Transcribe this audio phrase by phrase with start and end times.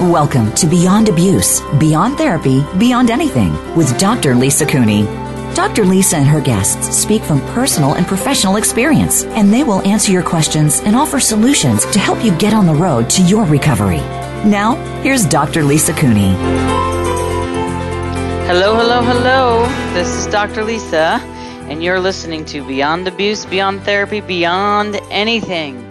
[0.00, 4.34] Welcome to Beyond Abuse, Beyond Therapy, Beyond Anything with Dr.
[4.34, 5.04] Lisa Cooney.
[5.54, 5.84] Dr.
[5.84, 10.24] Lisa and her guests speak from personal and professional experience, and they will answer your
[10.24, 14.00] questions and offer solutions to help you get on the road to your recovery.
[14.44, 15.62] Now, here's Dr.
[15.62, 16.32] Lisa Cooney.
[18.46, 19.64] Hello, hello, hello.
[19.94, 20.64] This is Dr.
[20.64, 21.20] Lisa,
[21.68, 25.88] and you're listening to Beyond Abuse, Beyond Therapy, Beyond Anything.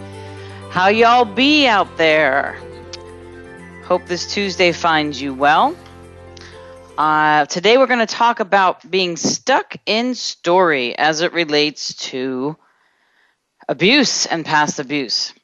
[0.68, 2.60] How y'all be out there?
[3.86, 5.76] Hope this Tuesday finds you well.
[6.96, 12.56] Uh, today we're going to talk about being stuck in story as it relates to
[13.68, 15.34] abuse and past abuse.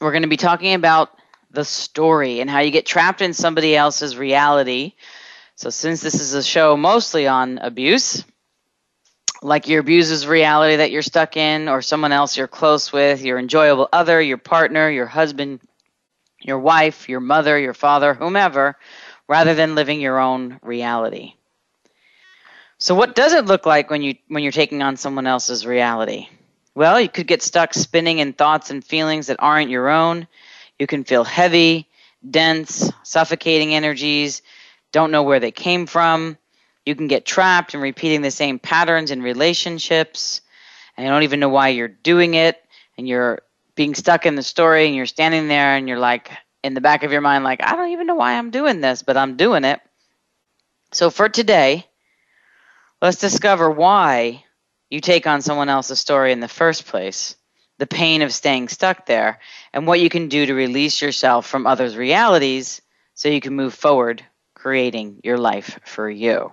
[0.00, 1.10] We're going to be talking about
[1.52, 4.94] the story and how you get trapped in somebody else's reality.
[5.54, 8.24] So, since this is a show mostly on abuse,
[9.40, 13.38] like your abuser's reality that you're stuck in, or someone else you're close with, your
[13.38, 15.60] enjoyable other, your partner, your husband,
[16.42, 18.76] your wife, your mother, your father, whomever,
[19.28, 21.34] rather than living your own reality.
[22.78, 26.28] So what does it look like when you when you're taking on someone else's reality?
[26.74, 30.26] Well, you could get stuck spinning in thoughts and feelings that aren't your own.
[30.78, 31.86] You can feel heavy,
[32.28, 34.42] dense, suffocating energies,
[34.90, 36.38] don't know where they came from.
[36.84, 40.40] You can get trapped in repeating the same patterns in relationships,
[40.96, 42.62] and you don't even know why you're doing it,
[42.98, 43.42] and you're
[43.74, 46.30] being stuck in the story and you're standing there and you're like
[46.62, 49.02] in the back of your mind like I don't even know why I'm doing this,
[49.02, 49.80] but I'm doing it.
[50.92, 51.86] So for today,
[53.00, 54.44] let's discover why
[54.90, 57.34] you take on someone else's story in the first place,
[57.78, 59.40] the pain of staying stuck there,
[59.72, 62.82] and what you can do to release yourself from others' realities
[63.14, 64.22] so you can move forward
[64.54, 66.52] creating your life for you.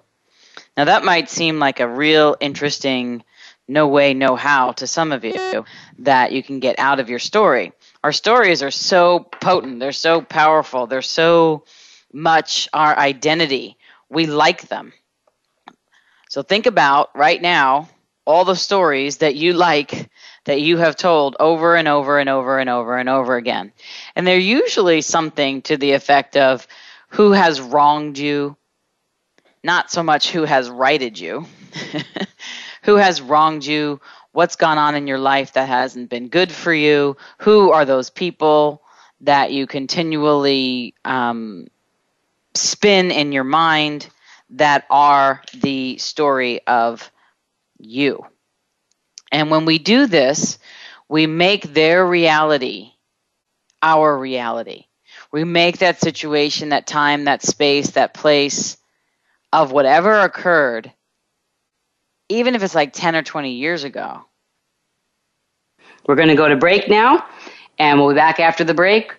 [0.77, 3.23] Now that might seem like a real interesting
[3.69, 5.65] no way, no how to some of you
[5.99, 7.71] that you can get out of your story.
[8.03, 11.63] Our stories are so potent, they're so powerful, they're so
[12.11, 13.77] much our identity.
[14.09, 14.93] We like them.
[16.29, 17.89] So think about right now
[18.25, 20.09] all the stories that you like
[20.45, 23.71] that you have told over and over and over and over and over again.
[24.15, 26.67] And they're usually something to the effect of
[27.09, 28.55] who has wronged you,
[29.63, 31.45] not so much who has righted you.
[32.89, 34.01] who has wronged you,
[34.31, 38.09] what's gone on in your life that hasn't been good for you, who are those
[38.09, 38.81] people
[39.21, 41.67] that you continually um,
[42.55, 44.09] spin in your mind
[44.49, 47.11] that are the story of
[47.77, 48.25] you.
[49.31, 50.57] And when we do this,
[51.07, 52.93] we make their reality
[53.83, 54.85] our reality.
[55.31, 58.77] We make that situation, that time, that space, that place
[59.53, 60.91] of whatever occurred
[62.29, 64.23] even if it's like 10 or 20 years ago.
[66.07, 67.25] We're going to go to break now,
[67.77, 69.15] and we'll be back after the break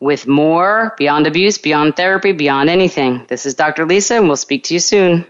[0.00, 3.24] with more Beyond Abuse, Beyond Therapy, Beyond Anything.
[3.28, 3.86] This is Dr.
[3.86, 5.26] Lisa, and we'll speak to you soon.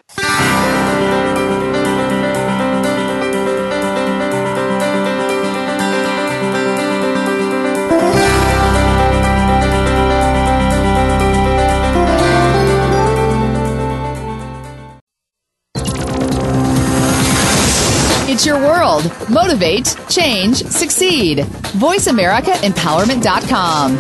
[19.05, 19.31] World.
[19.31, 21.39] Motivate, change, succeed.
[21.39, 23.99] VoiceAmericaEmpowerment.com.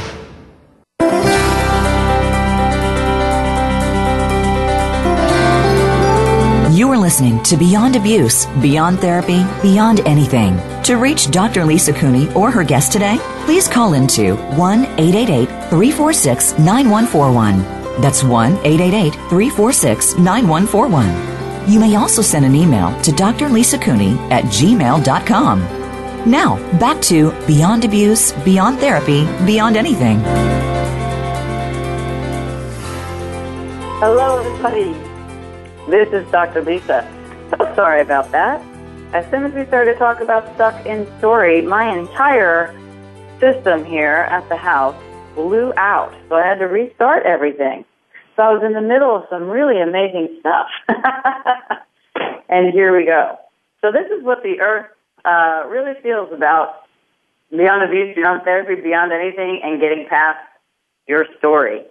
[6.76, 10.60] You are listening to Beyond Abuse, Beyond Therapy, Beyond Anything.
[10.86, 11.66] To reach Dr.
[11.66, 18.02] Lisa Cooney or her guest today, please call into 1 888 346 9141.
[18.02, 21.33] That's 1 888 346 9141.
[21.68, 23.48] You may also send an email to Dr.
[23.48, 25.60] Lisa Cooney at gmail.com.
[26.30, 30.20] Now, back to Beyond Abuse, Beyond Therapy, Beyond Anything.
[34.00, 34.92] Hello, everybody.
[35.90, 36.62] This is Dr.
[36.64, 37.10] Lisa.
[37.50, 38.62] So sorry about that.
[39.14, 42.76] As soon as we started to talk about stuck in story, my entire
[43.40, 44.96] system here at the house
[45.36, 46.14] blew out.
[46.28, 47.86] So I had to restart everything.
[48.36, 50.68] So I was in the middle of some really amazing stuff.
[52.50, 53.38] and here we go.
[53.82, 54.88] So this is what the earth
[55.26, 56.84] uh, really feels about
[57.52, 60.40] beyond abuse, beyond therapy, beyond anything, and getting past
[61.08, 61.84] your story.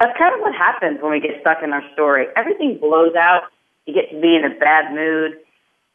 [0.00, 2.26] That's kind of what happens when we get stuck in our story.
[2.36, 3.44] Everything blows out.
[3.86, 5.38] You get to be in a bad mood.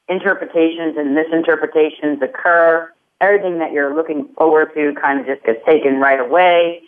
[0.08, 2.92] Interpretations and misinterpretations occur.
[3.20, 6.82] Everything that you're looking forward to kind of just gets taken right away.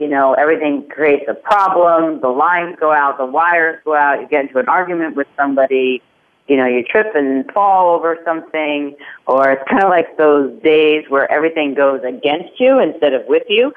[0.00, 2.22] You know, everything creates a problem.
[2.22, 4.18] The lines go out, the wires go out.
[4.22, 6.02] You get into an argument with somebody.
[6.48, 11.04] You know, you trip and fall over something, or it's kind of like those days
[11.10, 13.74] where everything goes against you instead of with you.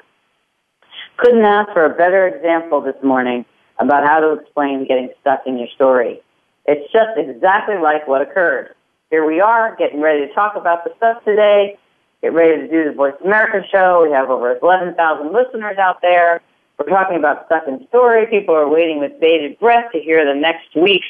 [1.18, 3.44] Couldn't ask for a better example this morning
[3.78, 6.22] about how to explain getting stuck in your story.
[6.64, 8.74] It's just exactly like what occurred.
[9.10, 11.76] Here we are, getting ready to talk about the stuff today,
[12.24, 14.02] get ready to do the Voice America show.
[14.02, 14.96] We have over 11,000
[15.30, 16.40] listeners out there.
[16.78, 18.26] We're talking about stuck in story.
[18.26, 21.06] People are waiting with bated breath to hear the next week's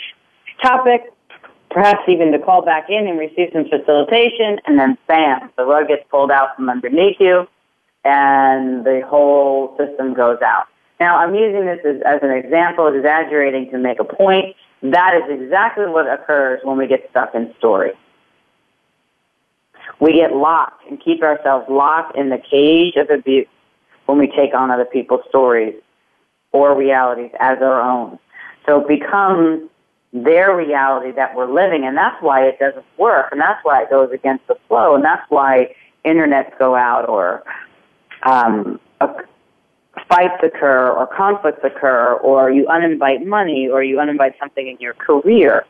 [0.60, 1.12] topic,
[1.70, 5.86] perhaps even to call back in and receive some facilitation, and then bam, the rug
[5.86, 7.46] gets pulled out from underneath you
[8.04, 10.66] and the whole system goes out.
[10.98, 14.56] Now, I'm using this as, as an example, exaggerating to make a point.
[14.82, 17.92] That is exactly what occurs when we get stuck in story.
[20.00, 23.46] We get locked and keep ourselves locked in the cage of abuse
[24.06, 25.74] when we take on other people's stories
[26.52, 28.18] or realities as our own.
[28.66, 29.68] So it becomes
[30.12, 33.90] their reality that we're living, and that's why it doesn't work, and that's why it
[33.90, 37.42] goes against the flow, and that's why internets go out or
[38.22, 38.78] um,
[40.08, 44.94] fights occur or conflicts occur or you uninvite money or you uninvite something in your
[44.94, 45.64] career.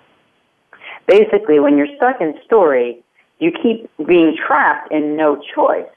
[1.06, 3.04] Basically, when you're stuck in story,
[3.38, 5.88] you keep being trapped in no choice.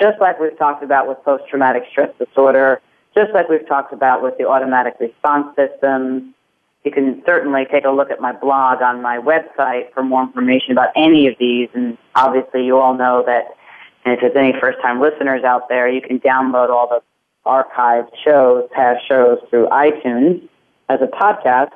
[0.00, 2.80] Just like we've talked about with post-traumatic stress disorder,
[3.14, 6.34] just like we've talked about with the automatic response system.
[6.84, 10.72] You can certainly take a look at my blog on my website for more information
[10.72, 11.68] about any of these.
[11.74, 13.56] And obviously, you all know that
[14.06, 17.02] and if there's any first time listeners out there, you can download all the
[17.44, 20.48] archived shows, past shows through iTunes
[20.88, 21.72] as a podcast.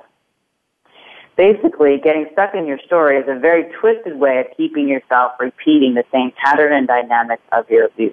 [1.40, 5.94] Basically, getting stuck in your story is a very twisted way of keeping yourself repeating
[5.94, 8.12] the same pattern and dynamics of your abuse.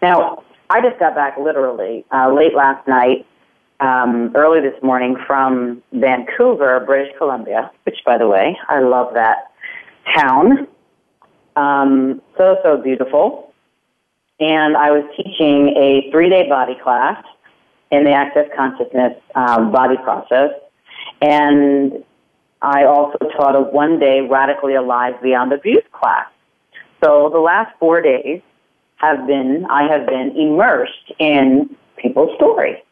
[0.00, 3.26] Now, I just got back literally uh, late last night,
[3.80, 9.52] um, early this morning from Vancouver, British Columbia, which, by the way, I love that
[10.16, 10.66] town.
[11.56, 13.52] Um, so, so beautiful.
[14.40, 17.22] And I was teaching a three day body class
[17.90, 20.52] in the Access Consciousness um, body process.
[21.20, 22.02] And
[22.62, 26.26] I also taught a one day Radically Alive Beyond Abuse class.
[27.02, 28.40] So the last four days
[28.96, 32.82] have been, I have been immersed in people's story.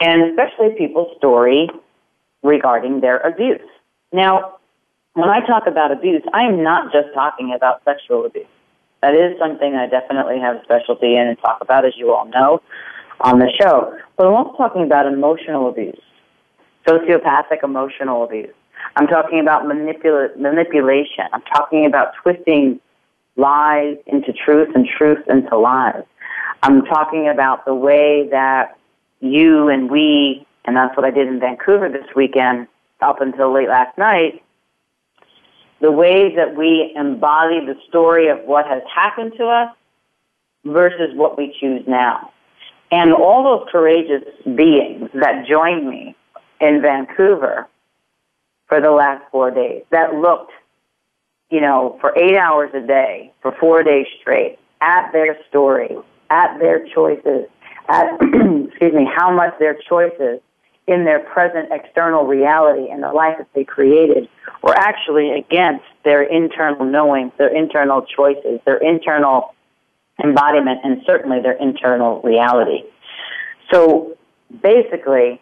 [0.00, 1.68] And especially people's story
[2.42, 3.60] regarding their abuse.
[4.12, 4.58] Now,
[5.14, 8.46] when I talk about abuse, I am not just talking about sexual abuse.
[9.02, 12.26] That is something I definitely have a specialty in and talk about, as you all
[12.26, 12.60] know,
[13.20, 13.94] on the show.
[14.16, 16.00] But I'm also talking about emotional abuse,
[16.86, 18.54] sociopathic emotional abuse.
[18.96, 21.24] I'm talking about manipula- manipulation.
[21.32, 22.80] I'm talking about twisting
[23.36, 26.04] lies into truth and truth into lies.
[26.62, 28.78] I'm talking about the way that
[29.20, 32.68] you and we, and that's what I did in Vancouver this weekend
[33.00, 34.42] up until late last night,
[35.80, 39.76] the way that we embody the story of what has happened to us
[40.64, 42.32] versus what we choose now.
[42.90, 46.16] And all those courageous beings that joined me
[46.60, 47.68] in Vancouver
[48.68, 50.52] for the last four days that looked,
[51.50, 55.96] you know, for eight hours a day, for four days straight, at their story,
[56.30, 57.46] at their choices,
[57.88, 60.40] at, excuse me, how much their choices
[60.86, 64.28] in their present external reality and the life that they created
[64.62, 69.54] were actually against their internal knowing, their internal choices, their internal
[70.22, 72.84] embodiment, and certainly their internal reality.
[73.72, 74.16] So
[74.62, 75.40] basically,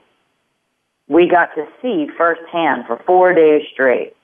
[1.09, 4.15] we got to see firsthand for four days straight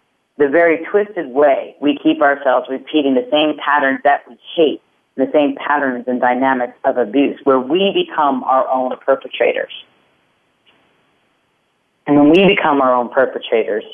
[0.41, 4.81] the very twisted way we keep ourselves repeating the same patterns that we hate,
[5.17, 9.73] the same patterns and dynamics of abuse, where we become our own perpetrators.
[12.07, 13.85] And when we become our own perpetrators,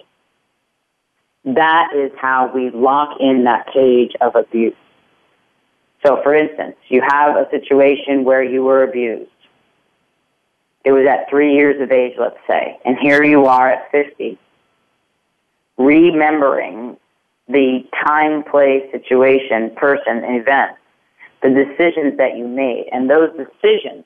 [1.45, 4.77] that is how we lock in that cage of abuse.
[6.05, 9.31] So, for instance, you have a situation where you were abused.
[10.87, 14.39] It was at three years of age, let's say, and here you are at 50,
[15.77, 16.97] remembering
[17.49, 20.77] the time, place, situation, person, event,
[21.43, 24.05] the decisions that you made, and those decisions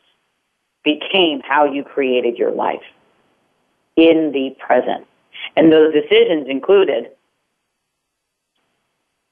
[0.83, 2.81] became how you created your life
[3.97, 5.07] in the present.
[5.57, 7.11] And those decisions included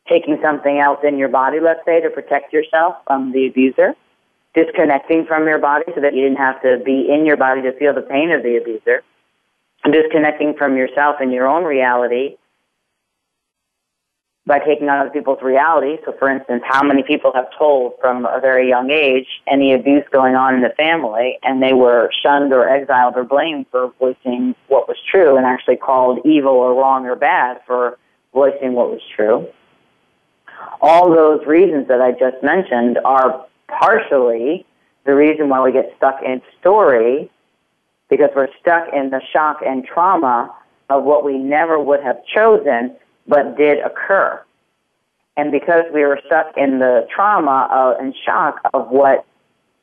[0.06, 3.94] taking something else in your body, let's say, to protect yourself from the abuser,
[4.64, 7.72] disconnecting from your body so that you didn't have to be in your body to
[7.78, 9.02] feel the pain of the abuser,
[9.90, 12.36] disconnecting from yourself and your own reality
[14.46, 15.98] by taking on other people's reality.
[16.04, 20.04] So, for instance, how many people have told from a very young age any abuse
[20.10, 24.54] going on in the family, and they were shunned or exiled or blamed for voicing
[24.68, 27.98] what was true, and actually called evil or wrong or bad for
[28.32, 29.46] voicing what was true?
[30.80, 34.66] All those reasons that I just mentioned are partially
[35.04, 37.30] the reason why we get stuck in story
[38.10, 40.54] because we're stuck in the shock and trauma
[40.90, 42.94] of what we never would have chosen
[43.26, 44.42] but did occur.
[45.36, 49.24] And because we were stuck in the trauma of, and shock of what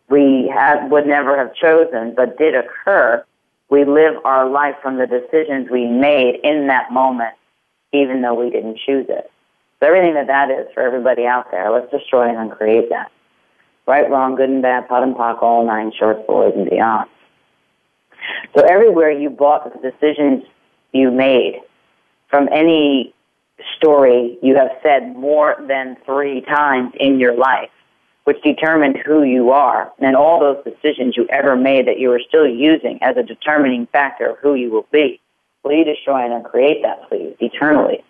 [0.09, 0.51] we
[0.89, 3.23] would never have chosen but did occur,
[3.69, 7.33] we live our life from the decisions we made in that moment,
[7.93, 9.31] even though we didn't choose it.
[9.79, 13.11] So everything that that is for everybody out there, let's destroy and uncreate that.
[13.87, 17.07] Right, wrong, good and bad, POD and POC, all nine shorts, boys, and beyond.
[18.55, 20.43] So everywhere you bought the decisions
[20.91, 21.61] you made
[22.29, 23.13] from any
[23.77, 27.69] story you have said more than three times in your life,
[28.23, 32.21] which determined who you are, and all those decisions you ever made that you are
[32.27, 35.19] still using as a determining factor of who you will be.
[35.63, 38.03] Will you destroy and uncreate that, please, eternally?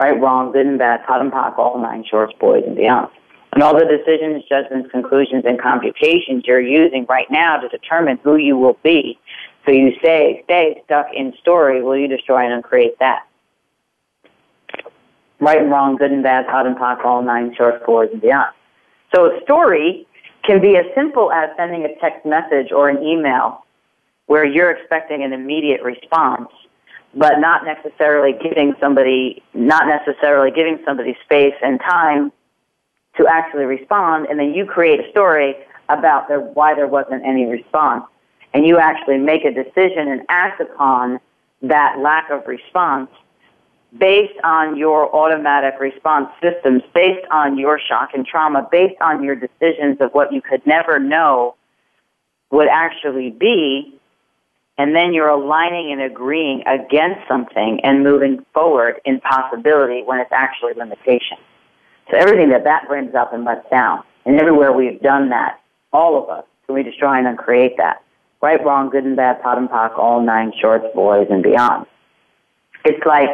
[0.00, 3.10] Right, wrong, good and bad, POD and POC, all nine shorts, boys, and beyond.
[3.54, 8.36] And all the decisions, judgments, conclusions, and computations you're using right now to determine who
[8.36, 9.18] you will be.
[9.64, 13.26] So you say, stay stuck in story, will you destroy and uncreate that?
[15.44, 18.52] right and wrong, good and bad, hot and POC, all nine short boards and beyond.
[19.14, 20.06] So a story
[20.44, 23.64] can be as simple as sending a text message or an email
[24.26, 26.48] where you're expecting an immediate response,
[27.14, 32.32] but not necessarily giving somebody, not necessarily giving somebody space and time
[33.16, 35.56] to actually respond, and then you create a story
[35.88, 38.04] about there, why there wasn't any response.
[38.52, 41.20] And you actually make a decision and act upon
[41.62, 43.10] that lack of response
[43.98, 49.36] based on your automatic response systems, based on your shock and trauma, based on your
[49.36, 51.54] decisions of what you could never know
[52.50, 53.98] would actually be,
[54.76, 60.32] and then you're aligning and agreeing against something and moving forward in possibility when it's
[60.32, 61.38] actually limitation.
[62.10, 65.60] So everything that that brings up and lets down, and everywhere we've done that,
[65.92, 68.02] all of us, so we destroy and uncreate that.
[68.42, 71.86] Right, wrong, good and bad, POD and POC, all nine shorts, boys, and beyond.
[72.84, 73.30] It's like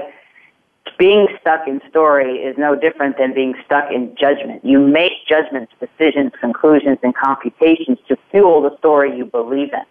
[0.99, 4.65] being stuck in story is no different than being stuck in judgment.
[4.65, 9.83] You make judgments, decisions, conclusions, and computations to fuel the story you believe in.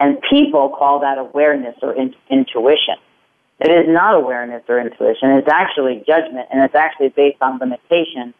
[0.00, 2.96] And people call that awareness or in- intuition.
[3.64, 5.30] It is not awareness or intuition.
[5.30, 8.34] It's actually judgment, and it's actually based on limitation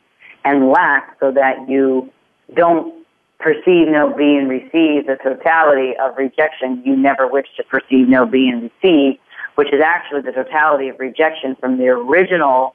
[0.44, 2.10] and lack so that you
[2.54, 2.92] don't
[3.38, 8.26] perceive, know, be, and receive the totality of rejection you never wish to perceive, know,
[8.26, 9.18] be, and receive
[9.54, 12.74] which is actually the totality of rejection from the original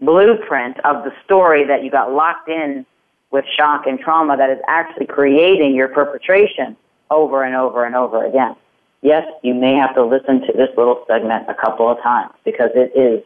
[0.00, 2.84] blueprint of the story that you got locked in
[3.30, 6.76] with shock and trauma that is actually creating your perpetration
[7.10, 8.54] over and over and over again.
[9.04, 12.70] Yes, you may have to listen to this little segment a couple of times because
[12.74, 13.22] it is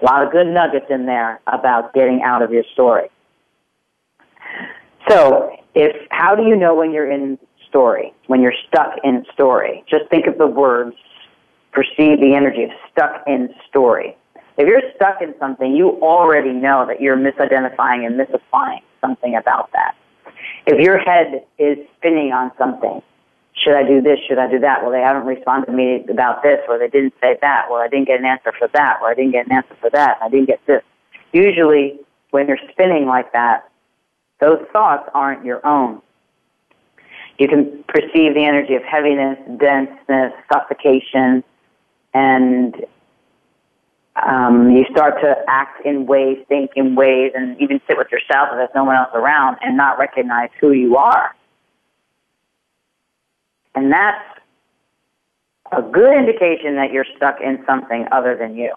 [0.00, 3.08] a lot of good nuggets in there about getting out of your story.
[5.08, 9.82] So, if how do you know when you're in story, when you're stuck in story?
[9.90, 10.94] Just think of the words,
[11.72, 14.16] perceive the energy of stuck in story.
[14.56, 19.72] If you're stuck in something, you already know that you're misidentifying and misapplying something about
[19.72, 19.96] that.
[20.66, 23.02] If your head is spinning on something,
[23.66, 24.20] should I do this?
[24.28, 24.82] Should I do that?
[24.82, 27.66] Well, they haven't responded to me about this, or they didn't say that.
[27.68, 29.90] Well, I didn't get an answer for that, or I didn't get an answer for
[29.90, 30.18] that.
[30.22, 30.82] I didn't get this.
[31.32, 31.98] Usually,
[32.30, 33.68] when you're spinning like that,
[34.40, 36.00] those thoughts aren't your own.
[37.38, 41.42] You can perceive the energy of heaviness, denseness, suffocation,
[42.14, 42.74] and
[44.14, 48.48] um, you start to act in ways, think in ways, and even sit with yourself
[48.52, 51.34] if there's no one else around and not recognize who you are.
[53.76, 54.24] And that's
[55.70, 58.72] a good indication that you're stuck in something other than you.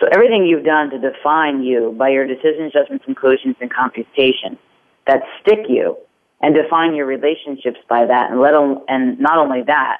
[0.00, 4.58] So everything you've done to define you by your decisions, judgments, conclusions, and computations
[5.06, 5.96] that stick you
[6.40, 8.54] and define your relationships by that, and let
[8.88, 9.98] and not only that,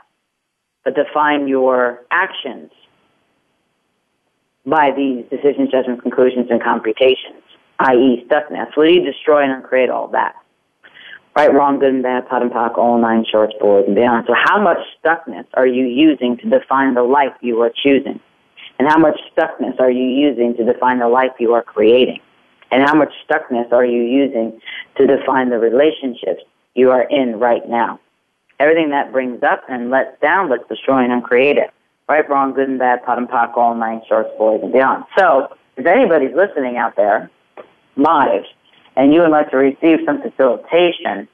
[0.85, 2.71] but define your actions
[4.67, 7.43] by these decisions, judgments, conclusions, and computations,
[7.79, 8.77] i.e., stuckness.
[8.77, 10.35] Will you destroy and uncreate all that?
[11.37, 14.27] Right, wrong, good and bad, POD and POC, all nine shorts, boys, and beyond.
[14.29, 18.21] So how much stuckness are you using to define the life you are choosing?
[18.79, 22.21] And how much stuckness are you using to define the life you are creating?
[22.71, 24.61] And how much stuckness are you using
[24.97, 26.43] to define the relationships
[26.75, 27.99] you are in right now?
[28.61, 31.71] Everything that brings up and lets down, let's destroy and uncreate it.
[32.09, 35.05] Right, wrong, good and bad, POD and POC, all nine shorts, boys, and beyond.
[35.19, 37.29] So, if anybody's listening out there,
[37.97, 38.45] live,
[38.97, 41.29] and you would like to receive some facilitation,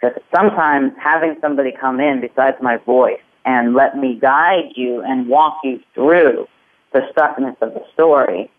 [0.00, 5.28] because sometimes having somebody come in besides my voice and let me guide you and
[5.28, 6.46] walk you through
[6.92, 8.50] the stuckness of the story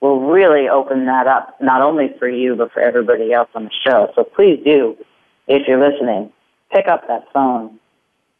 [0.00, 3.70] will really open that up, not only for you, but for everybody else on the
[3.84, 4.12] show.
[4.14, 4.96] So please do,
[5.48, 6.30] if you're listening,
[6.70, 7.78] pick up that phone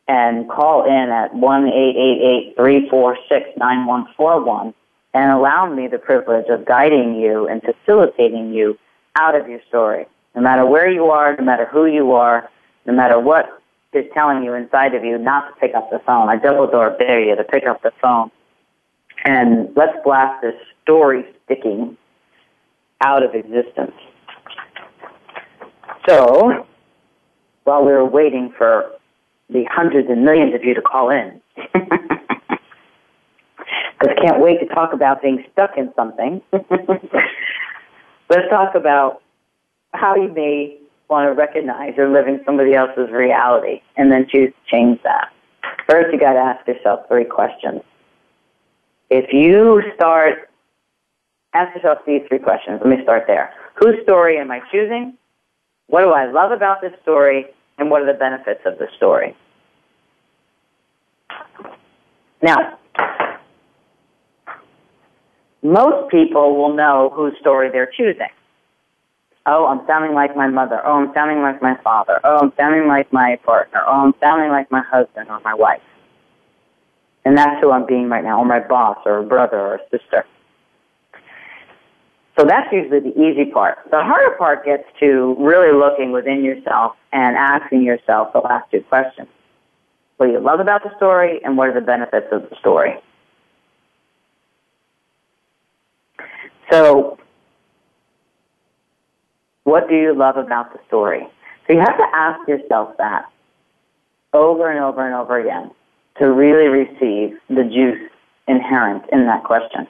[0.07, 4.75] and call in at one eight eight eight three four six nine one four one
[5.15, 8.79] and allow me the privilege of guiding you and facilitating you
[9.17, 10.07] out of your story.
[10.35, 12.51] No matter where you are, no matter who you are,
[12.87, 16.29] no matter what is telling you inside of you not to pick up the phone.
[16.29, 18.31] I double door dare you to pick up the phone
[19.25, 21.97] and let's blast this story sticking
[23.03, 23.93] out of existence.
[26.09, 26.67] So,
[27.65, 28.91] while we were waiting for
[29.49, 31.41] the hundreds and millions of you to call in,
[31.73, 31.99] because
[34.23, 36.43] can't wait to talk about being stuck in something,
[38.31, 39.23] let's talk about
[39.93, 44.71] how you may want to recognize you're living somebody else's reality and then choose to
[44.71, 45.33] change that.
[45.89, 47.83] First, you got to ask yourself three questions
[49.11, 50.51] if you start,
[51.53, 52.81] ask yourself these three questions.
[52.85, 53.53] Let me start there.
[53.77, 55.17] Whose story am I choosing?
[55.87, 57.47] What do I love about this story?
[57.79, 59.37] And what are the benefits of the story?
[62.43, 62.79] Now,
[65.65, 68.29] most people will know whose story they're choosing.
[69.47, 70.81] Oh, I'm sounding like my mother.
[70.85, 72.21] Oh, I'm sounding like my father.
[72.23, 73.83] Oh, I'm sounding like my partner.
[73.87, 75.83] Oh, I'm sounding like my husband or my wife.
[77.25, 79.81] And that's who I'm being right now, or my boss, or a brother, or a
[79.91, 80.27] sister.
[82.39, 83.79] So that's usually the easy part.
[83.91, 88.83] The harder part gets to really looking within yourself and asking yourself the last two
[88.83, 89.29] questions.
[90.19, 92.95] What do you love about the story, and what are the benefits of the story?
[96.71, 97.19] So,
[99.65, 101.27] what do you love about the story?
[101.67, 103.25] So you have to ask yourself that
[104.33, 105.71] over and over and over again
[106.19, 108.11] to really receive the juice
[108.47, 109.87] inherent in that question.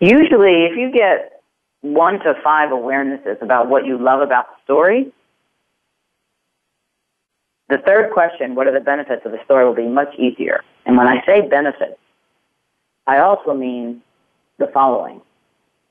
[0.00, 1.42] Usually, if you get
[1.80, 5.12] one to five awarenesses about what you love about the story,
[7.68, 10.62] the third question, what are the benefits of the story, will be much easier.
[10.86, 11.98] And when I say benefits,
[13.06, 14.02] I also mean
[14.58, 15.20] the following.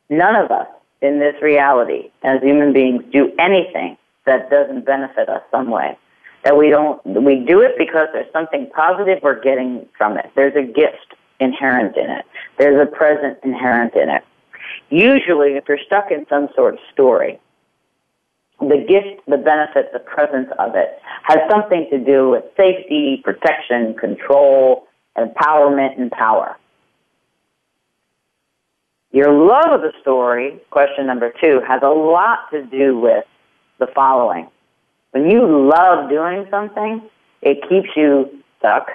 [0.10, 0.68] None of us
[1.02, 5.98] in this reality as human beings do anything that doesn't benefit us some way
[6.44, 10.30] that we don't we do it because there's something positive we're getting from it.
[10.36, 12.26] There's a gift inherent in it.
[12.58, 14.24] There's a present inherent in it.
[14.90, 17.40] Usually, if you're stuck in some sort of story,
[18.60, 23.94] the gift, the benefit, the presence of it has something to do with safety, protection,
[23.96, 26.58] control, empowerment, and power.
[29.12, 33.24] Your love of the story, question number two, has a lot to do with
[33.80, 34.50] the following
[35.12, 37.02] When you love doing something,
[37.42, 38.88] it keeps you stuck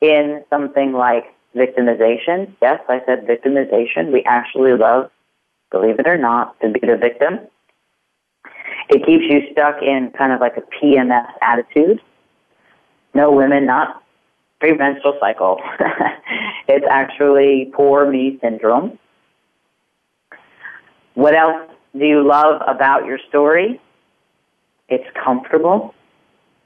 [0.00, 2.52] in something like victimization.
[2.60, 4.12] Yes, I said victimization.
[4.12, 5.10] We actually love,
[5.70, 7.40] believe it or not, to be the victim.
[8.88, 12.00] It keeps you stuck in kind of like a PMS attitude.
[13.14, 14.02] No women, not
[14.58, 15.60] premenstrual cycle.
[16.68, 18.98] it's actually poor me syndrome.
[21.14, 23.80] What else do you love about your story?
[24.88, 25.94] It's comfortable.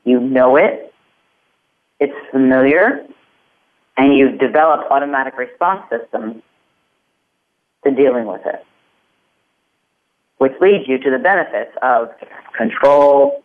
[0.04, 0.92] You know it.
[1.98, 3.06] It's familiar.
[3.96, 6.42] And you've developed automatic response systems
[7.84, 8.64] to dealing with it,
[10.38, 12.10] which leads you to the benefits of
[12.56, 13.42] control,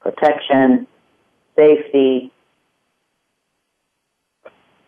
[0.00, 0.86] protection,
[1.56, 2.32] safety,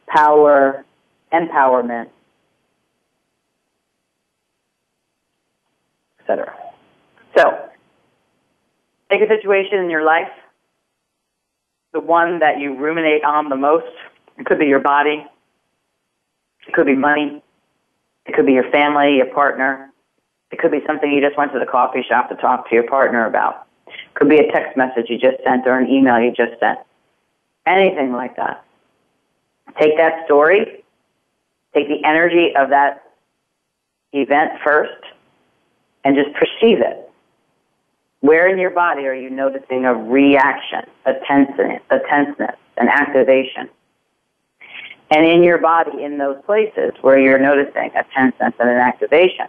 [0.06, 0.84] power,
[1.32, 2.08] empowerment,
[7.36, 7.68] So,
[9.10, 10.30] take a situation in your life,
[11.92, 13.86] the one that you ruminate on the most.
[14.38, 15.26] It could be your body,
[16.66, 17.42] it could be money,
[18.26, 19.92] it could be your family, your partner,
[20.50, 22.86] it could be something you just went to the coffee shop to talk to your
[22.86, 23.66] partner about.
[23.86, 26.78] It could be a text message you just sent or an email you just sent.
[27.66, 28.64] Anything like that.
[29.78, 30.84] Take that story,
[31.74, 33.02] take the energy of that
[34.12, 35.02] event first,
[36.04, 37.10] and just perceive it.
[38.20, 43.68] Where in your body are you noticing a reaction, a tenseness, a tenseness, an activation?
[45.10, 49.46] And in your body, in those places where you're noticing a tenseness and an activation,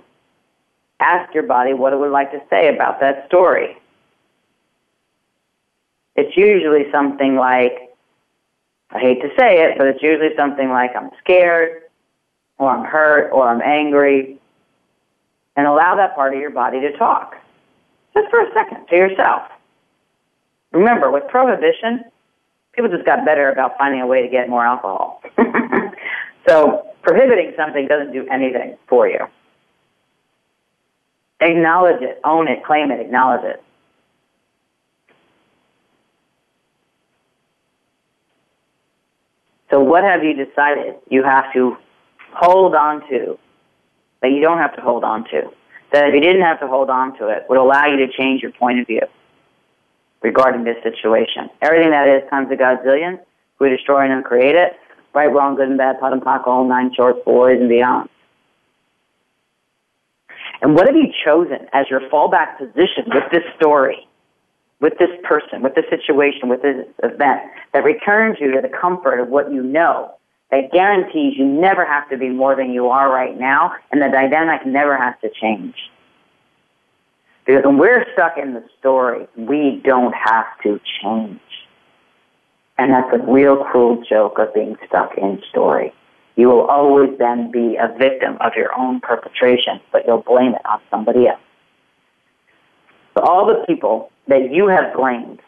[0.99, 3.77] ask your body what it would like to say about that story.
[6.15, 7.95] It's usually something like,
[8.91, 11.83] I hate to say it, but it's usually something like I'm scared,
[12.57, 14.39] or I'm hurt, or I'm angry.
[15.55, 17.35] And allow that part of your body to talk.
[18.13, 19.43] Just for a second to yourself.
[20.71, 22.03] Remember, with prohibition,
[22.73, 25.21] people just got better about finding a way to get more alcohol.
[26.47, 29.19] so prohibiting something doesn't do anything for you.
[31.39, 33.63] Acknowledge it, own it, claim it, acknowledge it.
[39.69, 41.75] So, what have you decided you have to
[42.35, 43.39] hold on to
[44.23, 45.51] that you don't have to hold on to?
[45.91, 48.41] That if you didn't have to hold on to it, would allow you to change
[48.41, 49.01] your point of view
[50.23, 51.49] regarding this situation.
[51.61, 53.19] Everything that is times a godzillion,
[53.59, 54.73] we destroy and uncreate it.
[55.13, 58.09] Right, wrong, good and bad, POD and POC, all nine shorts, boys, and beyond.
[60.63, 64.07] And what have you chosen as your fallback position with this story?
[64.83, 67.39] with this person, with this situation, with this event
[67.71, 70.13] that returns you to the comfort of what you know,
[70.53, 74.09] that guarantees you never have to be more than you are right now, and the
[74.09, 75.73] dynamic never has to change.
[77.43, 81.39] Because when we're stuck in the story, we don't have to change.
[82.77, 85.91] And that's a real cruel joke of being stuck in story.
[86.35, 90.65] You will always then be a victim of your own perpetration, but you'll blame it
[90.65, 91.41] on somebody else.
[93.17, 95.39] So all the people that you have blamed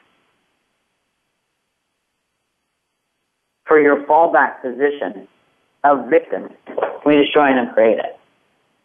[3.65, 5.27] for your fallback position
[5.83, 6.49] of victim,
[7.05, 8.19] we destroy and create it.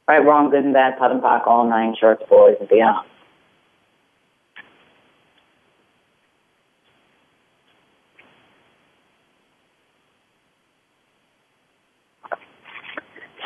[0.08, 3.06] Right, wrong, good and bad, POD and POC, all nine shorts, boys, and beyond.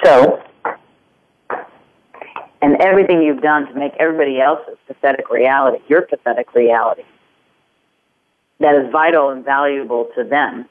[0.03, 0.43] So,
[2.61, 7.05] and everything you've done to make everybody else's pathetic reality your pathetic reality
[8.61, 10.67] that is vital and valuable to them,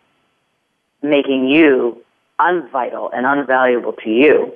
[1.04, 2.02] making you
[2.39, 4.54] unvital and unvaluable to you.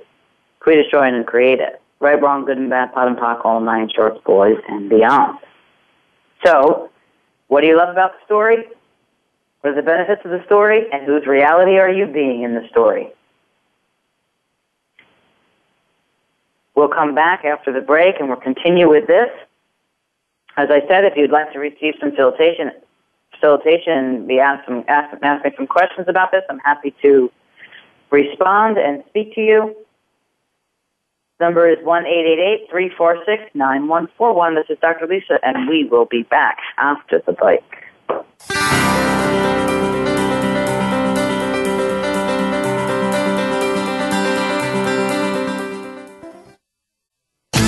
[0.60, 1.82] Create, destroy, and create it.
[2.00, 5.40] Right, wrong, good and bad, POD and POC, all nine shorts, boys, and beyond.
[6.46, 6.90] So,
[7.48, 8.66] what do you love about the story?
[9.62, 10.86] What are the benefits of the story?
[10.92, 13.12] And whose reality are you being in the story?
[16.76, 19.30] We'll come back after the break and we'll continue with this.
[20.56, 22.72] As I said, if you'd like to receive some facilitation,
[23.40, 27.32] facilitation, be asked some ask, ask me some questions about this, I'm happy to
[28.12, 29.76] respond and speak to you.
[31.40, 34.56] Number is one eight eight eight three four six nine one four one.
[34.56, 35.08] This is Dr.
[35.08, 37.64] Lisa, and we will be back after the break.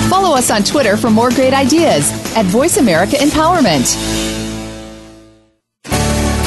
[0.08, 4.29] Follow us on Twitter for more great ideas at Voice America Empowerment.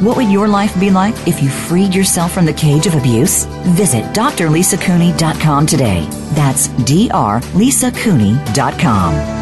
[0.00, 3.44] what would your life be like if you freed yourself from the cage of abuse?
[3.76, 6.06] Visit drlisacooney.com today.
[6.34, 9.41] That's drlisacooney.com.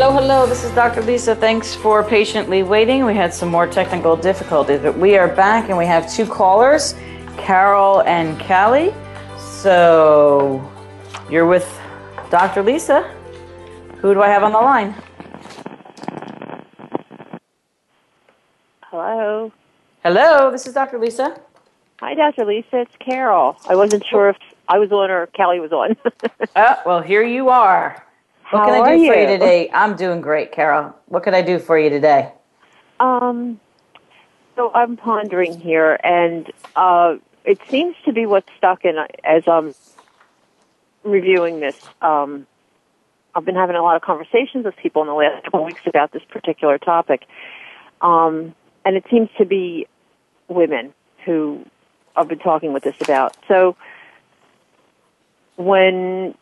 [0.00, 0.46] Hello, hello.
[0.46, 1.02] This is Dr.
[1.02, 1.34] Lisa.
[1.34, 3.04] Thanks for patiently waiting.
[3.04, 6.94] We had some more technical difficulties, but we are back and we have two callers,
[7.36, 8.94] Carol and Callie.
[9.40, 10.62] So
[11.28, 11.68] you're with
[12.30, 12.62] Dr.
[12.62, 13.12] Lisa.
[13.96, 14.94] Who do I have on the line?
[18.82, 19.50] Hello.
[20.04, 21.00] Hello, this is Dr.
[21.00, 21.40] Lisa.
[21.98, 22.44] Hi, Dr.
[22.44, 22.82] Lisa.
[22.82, 23.56] It's Carol.
[23.68, 24.36] I wasn't sure if
[24.68, 25.96] I was on or Callie was on.
[26.54, 28.04] oh, well, here you are.
[28.50, 29.26] What How can I do for you you?
[29.26, 29.70] today?
[29.72, 30.94] I'm doing great, Carol.
[31.06, 32.32] What can I do for you today?
[33.00, 33.60] um,
[34.56, 39.74] so I'm pondering here, and uh, it seems to be what's stuck in as I'm
[41.04, 41.76] reviewing this.
[42.02, 42.46] Um,
[43.34, 45.82] I've been having a lot of conversations with people in the last couple of weeks
[45.86, 47.26] about this particular topic,
[48.00, 49.86] um, and it seems to be
[50.48, 50.92] women
[51.24, 51.64] who
[52.16, 53.36] I've been talking with this about.
[53.46, 53.76] So
[55.56, 56.34] when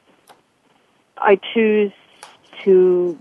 [1.18, 1.92] I choose
[2.64, 3.18] to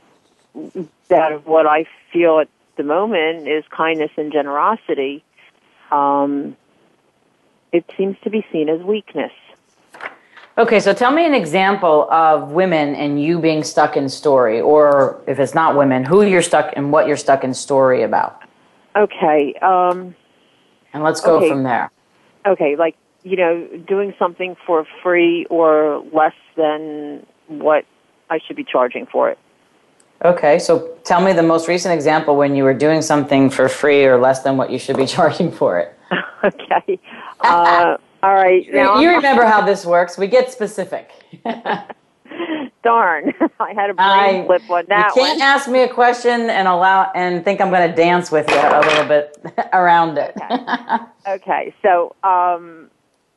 [1.09, 5.23] that of what I feel at the moment is kindness and generosity.
[5.91, 6.55] Um,
[7.71, 9.31] it seems to be seen as weakness.
[10.57, 15.21] Okay, so tell me an example of women and you being stuck in story, or
[15.27, 18.41] if it's not women, who you're stuck and what you're stuck in story about.
[18.95, 19.53] Okay.
[19.61, 20.15] Um,
[20.93, 21.49] And let's go Okay.
[21.49, 21.91] from there.
[22.45, 27.85] okay, like you know, doing something for free or less than what
[28.29, 29.37] I should be charging for it.
[30.23, 34.05] Okay, so tell me the most recent example when you were doing something for free
[34.05, 35.93] or less than what you should be charging for it.
[36.43, 36.99] okay.
[37.41, 38.65] Uh, all right.
[38.73, 40.17] Now you I'm- remember how this works.
[40.17, 41.11] We get specific.
[42.83, 45.41] darn, I had a brain I- flip on that you can't one.
[45.41, 48.79] ask me a question and allow and think I'm going to dance with you a
[48.79, 49.37] little bit
[49.73, 50.35] around it.
[51.27, 52.89] Okay, so um,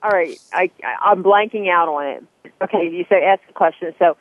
[0.03, 0.71] all right, I
[1.05, 2.25] I'm blanking out on it.
[2.63, 3.95] Okay, you say ask a question.
[3.99, 4.17] So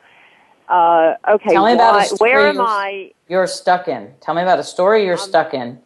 [0.68, 3.12] uh, okay, Tell me about why- a story where am I?
[3.28, 4.12] you're stuck in.
[4.20, 5.78] Tell me about a story Um, you're stuck in.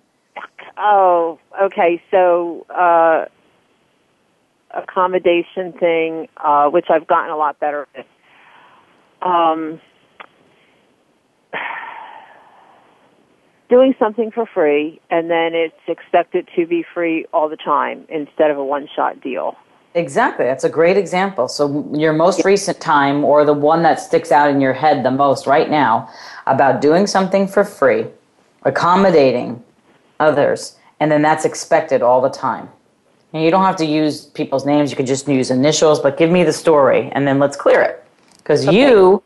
[0.78, 2.02] Oh, okay.
[2.11, 3.26] So uh,
[4.70, 8.07] accommodation thing, uh, which I've gotten a lot better at.
[9.20, 9.81] Um,
[13.68, 18.50] doing something for free, and then it's expected to be free all the time instead
[18.50, 19.57] of a one-shot deal.
[19.94, 20.46] Exactly.
[20.46, 21.48] That's a great example.
[21.48, 25.11] So, your most recent time, or the one that sticks out in your head the
[25.11, 26.09] most right now,
[26.46, 28.07] about doing something for free,
[28.62, 29.62] accommodating
[30.18, 32.68] others, and then that's expected all the time.
[33.33, 36.31] And you don't have to use people's names, you can just use initials, but give
[36.31, 38.05] me the story and then let's clear it.
[38.38, 39.22] Because you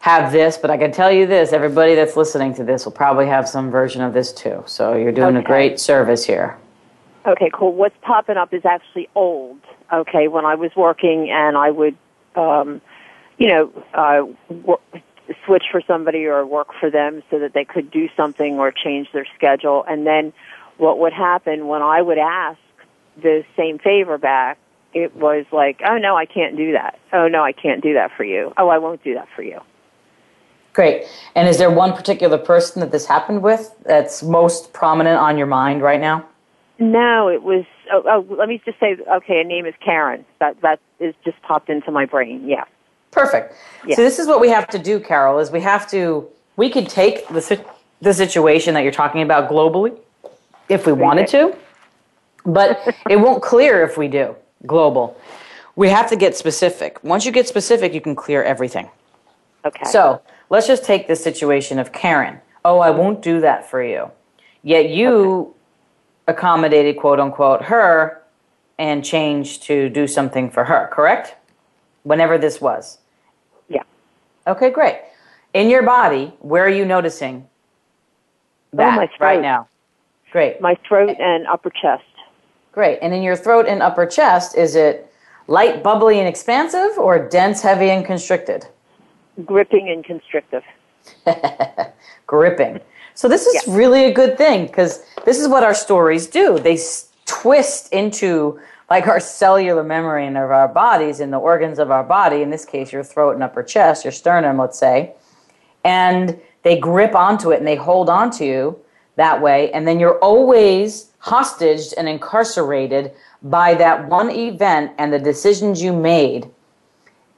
[0.00, 3.26] have this, but I can tell you this everybody that's listening to this will probably
[3.26, 4.62] have some version of this too.
[4.66, 6.58] So, you're doing a great service here.
[7.24, 7.72] Okay, cool.
[7.72, 9.60] What's popping up is actually old.
[9.92, 11.96] Okay, when I was working and I would,
[12.34, 12.80] um,
[13.38, 14.80] you know, uh, wor-
[15.44, 19.08] switch for somebody or work for them so that they could do something or change
[19.12, 19.84] their schedule.
[19.88, 20.32] And then
[20.78, 22.58] what would happen when I would ask
[23.22, 24.58] the same favor back,
[24.94, 26.98] it was like, oh no, I can't do that.
[27.12, 28.52] Oh no, I can't do that for you.
[28.56, 29.60] Oh, I won't do that for you.
[30.72, 31.04] Great.
[31.34, 35.46] And is there one particular person that this happened with that's most prominent on your
[35.46, 36.26] mind right now?
[36.78, 37.64] No, it was.
[37.92, 38.96] Oh, oh let me just say.
[39.10, 40.24] Okay, a name is Karen.
[40.40, 42.48] That that is just popped into my brain.
[42.48, 42.64] Yeah.
[43.10, 43.54] Perfect.
[43.86, 43.96] Yeah.
[43.96, 45.38] So this is what we have to do, Carol.
[45.38, 47.64] Is we have to we could take the
[48.00, 49.96] the situation that you're talking about globally,
[50.68, 51.56] if we wanted to,
[52.44, 54.34] but it won't clear if we do
[54.66, 55.16] global.
[55.76, 57.02] We have to get specific.
[57.04, 58.90] Once you get specific, you can clear everything.
[59.64, 59.84] Okay.
[59.84, 62.40] So let's just take the situation of Karen.
[62.64, 64.10] Oh, I won't do that for you.
[64.62, 65.54] Yet you
[66.32, 68.22] accommodated, quote unquote, her
[68.78, 71.36] and changed to do something for her, correct?
[72.02, 72.98] Whenever this was.
[73.68, 73.82] Yeah.
[74.46, 75.00] Okay, great.
[75.54, 77.46] In your body, where are you noticing
[78.72, 79.68] oh, that Oh, my right now?
[80.32, 80.60] Great.
[80.62, 82.04] my throat and upper chest.
[82.72, 82.98] Great.
[83.02, 85.12] And in your throat and upper chest, is it
[85.46, 88.66] light, bubbly, and expansive or dense, heavy, and constricted?
[89.44, 90.62] gripping and constrictive.
[92.26, 92.80] gripping.
[93.14, 96.58] So this is really a good thing because this is what our stories do.
[96.58, 98.58] They s- twist into
[98.90, 102.42] like our cellular memory and of our bodies and the organs of our body.
[102.42, 105.12] In this case, your throat and upper chest, your sternum, let's say,
[105.84, 108.78] and they grip onto it and they hold onto you
[109.16, 109.70] that way.
[109.72, 115.92] And then you're always hostaged and incarcerated by that one event and the decisions you
[115.92, 116.50] made.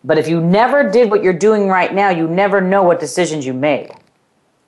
[0.02, 3.46] But if you never did what you're doing right now, you never know what decisions
[3.46, 3.90] you made.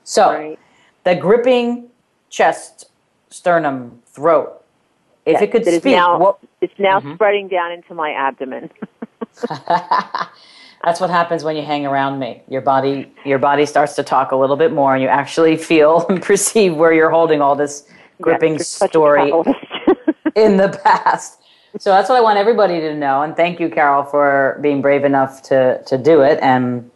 [0.04, 0.58] So, Right.
[1.06, 1.88] The gripping
[2.30, 2.86] chest,
[3.30, 4.60] sternum, throat.
[5.24, 7.14] If Yes, it could is speak, now, what, it's now Mm-hmm.
[7.14, 8.70] spreading down into my abdomen.
[10.84, 12.42] that's what happens when you hang around me.
[12.48, 16.04] Your body, your body starts to talk a little bit more, and you actually feel
[16.08, 17.88] and perceive where you're holding all this
[18.20, 19.30] gripping Yes, you're such a story
[20.34, 21.40] in the past.
[21.78, 23.22] So that's what I want everybody to know.
[23.22, 26.40] And thank you, Carol, for being brave enough to, to do it.
[26.42, 26.90] And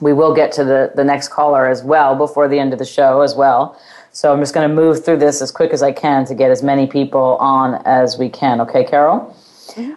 [0.00, 2.84] we will get to the, the next caller as well before the end of the
[2.84, 3.80] show as well.
[4.12, 6.50] So I'm just going to move through this as quick as I can to get
[6.50, 8.60] as many people on as we can.
[8.60, 9.36] Okay, Carol?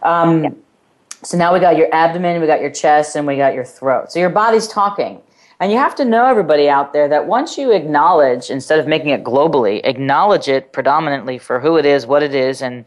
[0.03, 0.55] Um,
[1.23, 4.11] So now we got your abdomen, we got your chest, and we got your throat.
[4.11, 5.21] So your body's talking.
[5.59, 9.09] And you have to know, everybody out there, that once you acknowledge, instead of making
[9.09, 12.85] it globally, acknowledge it predominantly for who it is, what it is, and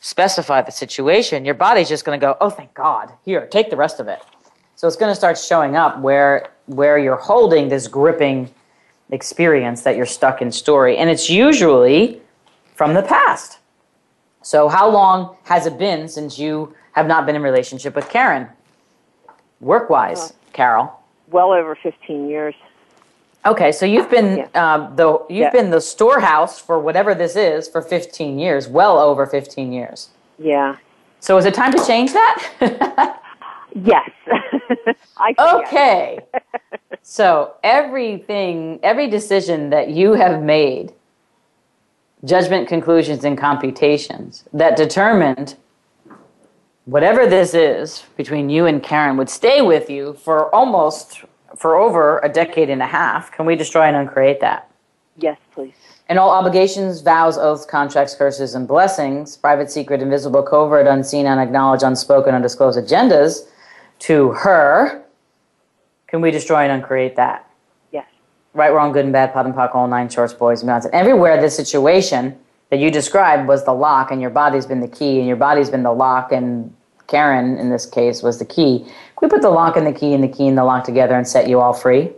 [0.00, 3.12] specify the situation, your body's just going to go, oh, thank God.
[3.22, 4.20] Here, take the rest of it.
[4.76, 8.50] So it's going to start showing up where where you're holding this gripping
[9.10, 12.20] experience that you're stuck in story, and it's usually
[12.74, 13.58] from the past.
[14.42, 18.48] So how long has it been since you have not been in relationship with Karen?
[19.60, 21.00] Work wise, Carol.
[21.30, 22.54] well over 15 years.
[23.46, 24.74] Okay, so you've been Yeah.
[24.74, 25.50] um, the you've Yeah.
[25.50, 30.08] been the storehouse for whatever this is for 15 years, well over 15 years.
[30.38, 30.76] Yeah.
[31.20, 33.20] So is it time to change that?
[33.76, 34.08] Yes.
[35.16, 35.54] I think yes.
[35.66, 36.18] okay.
[37.06, 40.94] so everything, every decision that you have made,
[42.24, 45.54] judgment, conclusions, and computations that determined
[46.86, 52.20] whatever this is between you and Karen would stay with you for almost for over
[52.20, 53.30] a decade and a half.
[53.32, 54.70] Can we destroy and uncreate that?
[55.18, 55.74] Yes, please.
[56.08, 61.82] And all obligations, vows, oaths, contracts, curses, and blessings, private, secret, invisible, covert, unseen, unacknowledged,
[61.82, 63.46] unspoken, undisclosed agendas
[63.98, 65.03] to her.
[66.14, 67.50] Can we destroy and uncreate that?
[67.90, 68.06] Yes.
[68.52, 70.84] Right, wrong, good and bad, POD and POC, all nine shorts, boys and beyonds.
[70.84, 72.38] And everywhere this situation
[72.70, 75.70] that you described was the lock, and your body's been the key, and your body's
[75.70, 76.72] been the lock, and
[77.08, 78.84] Karen, in this case, was the key.
[78.84, 81.16] Can we put the lock and the key and the key and the lock together
[81.16, 82.12] and set you all free?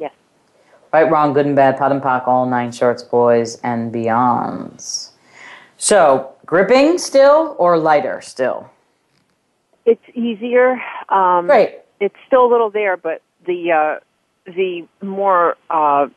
[0.00, 0.14] Yes.
[0.90, 5.10] Right, wrong, good and bad, POD and POC, all nine shorts, boys and beyonds.
[5.76, 8.70] So, gripping still or lighter still?
[9.84, 10.80] It's easier.
[11.10, 11.80] Um, Great.
[12.00, 14.00] It's still a little there, but the uh,
[14.46, 16.08] the more uh,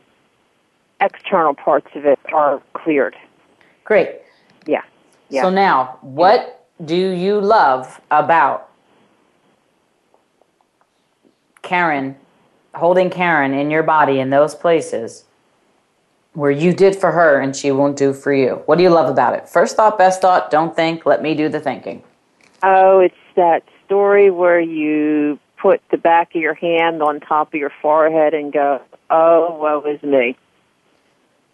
[0.99, 3.15] external parts of it are cleared.
[3.83, 4.21] Great.
[4.65, 4.83] Yeah.
[5.29, 5.43] Yeah.
[5.43, 8.69] So now, what do you love about
[11.61, 12.15] Karen,
[12.75, 15.25] holding Karen in your body in those places
[16.33, 18.61] where you did for her and she won't do for you?
[18.65, 19.47] What do you love about it?
[19.47, 22.03] First thought, best thought, don't think, let me do the thinking.
[22.63, 27.59] Oh, it's that story where you put the back of your hand on top of
[27.59, 30.37] your forehead and go, "Oh, woe is me."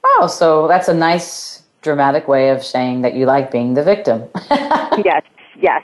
[0.03, 4.23] Oh, so that's a nice dramatic way of saying that you like being the victim.
[5.03, 5.23] yes,
[5.59, 5.83] yes.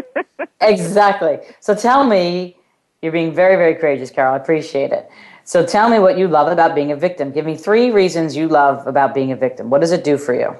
[0.60, 1.38] exactly.
[1.60, 2.56] So tell me,
[3.00, 4.34] you're being very, very courageous, Carol.
[4.34, 5.08] I appreciate it.
[5.44, 7.32] So tell me what you love about being a victim.
[7.32, 9.70] Give me three reasons you love about being a victim.
[9.70, 10.56] What does it do for you?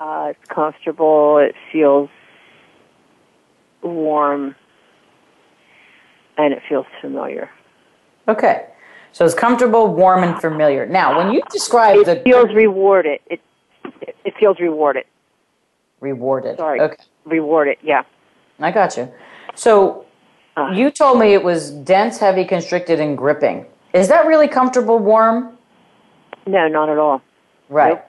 [0.00, 1.38] uh, it's comfortable.
[1.38, 2.08] It feels
[3.82, 4.54] warm,
[6.38, 7.50] and it feels familiar.
[8.28, 8.66] Okay.
[9.12, 10.86] So it's comfortable, warm, and familiar.
[10.86, 13.20] Now, when you describe It the It feels rewarded.
[13.28, 13.40] It
[14.02, 15.04] it, it feels rewarded.
[16.00, 16.56] rewarded.
[16.58, 16.80] Sorry.
[16.80, 16.96] Okay.
[17.24, 17.78] Rewarded.
[17.82, 18.02] Yeah.
[18.60, 19.10] I got you.
[19.54, 20.04] So
[20.56, 20.70] Uh.
[20.72, 23.66] you told me it was dense, heavy, constricted, and gripping.
[23.92, 25.56] Is that really comfortable, warm?
[26.46, 27.22] No, not at all.
[27.68, 27.94] Right.
[27.94, 28.04] Nope.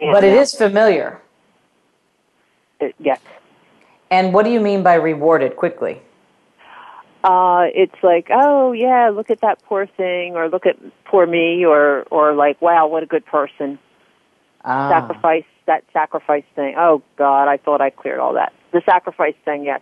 [0.00, 1.20] Yeah, But it is familiar.
[2.80, 3.20] It- yes.
[4.10, 6.00] And what do you mean by rewarded quickly?
[7.24, 11.64] Uh, it's like, oh yeah, look at that poor thing, or look at poor me,
[11.64, 13.78] or or like, wow, what a good person.
[14.64, 16.74] Ah, Sacrifice that sacrifice thing.
[16.76, 18.52] Oh God, I thought I cleared all that.
[18.72, 19.80] The sacrifice thing, yes.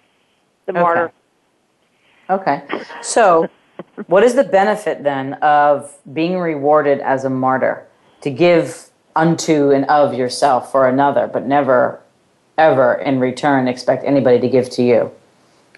[0.66, 0.80] The Okay.
[0.80, 1.12] martyr.
[2.28, 2.62] Okay.
[3.02, 3.48] So,
[4.06, 7.86] what is the benefit then of being rewarded as a martyr?
[8.22, 12.00] To give unto and of yourself for another, but never,
[12.58, 15.10] ever in return expect anybody to give to you.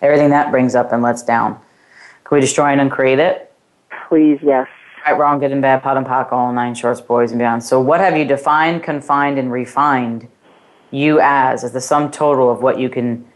[0.03, 1.55] Everything that brings up and lets down.
[2.25, 3.53] Can we destroy and uncreate it?
[4.09, 4.69] Please, yes.
[5.07, 7.63] Right, wrong, good and bad, POD and POC, all nine shorts, boys and beyond.
[7.63, 10.29] So, what have you defined, confined, and refined
[10.91, 13.27] you as, as the sum total of what you can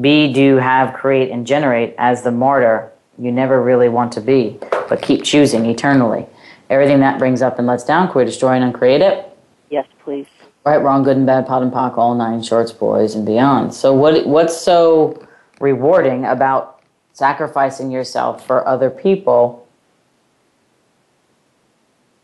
[0.00, 4.58] be, do, have, create, and generate as the martyr you never really want to be,
[4.88, 6.26] but keep choosing eternally?
[6.70, 9.36] Everything that brings up and lets down, can we destroy and uncreate it?
[9.70, 10.26] Yes, please.
[10.64, 13.74] Right, wrong, good and bad, POD and POC, all nine shorts, boys and beyond.
[13.74, 15.26] So, what what's so
[15.62, 16.80] rewarding about
[17.12, 19.66] sacrificing yourself for other people,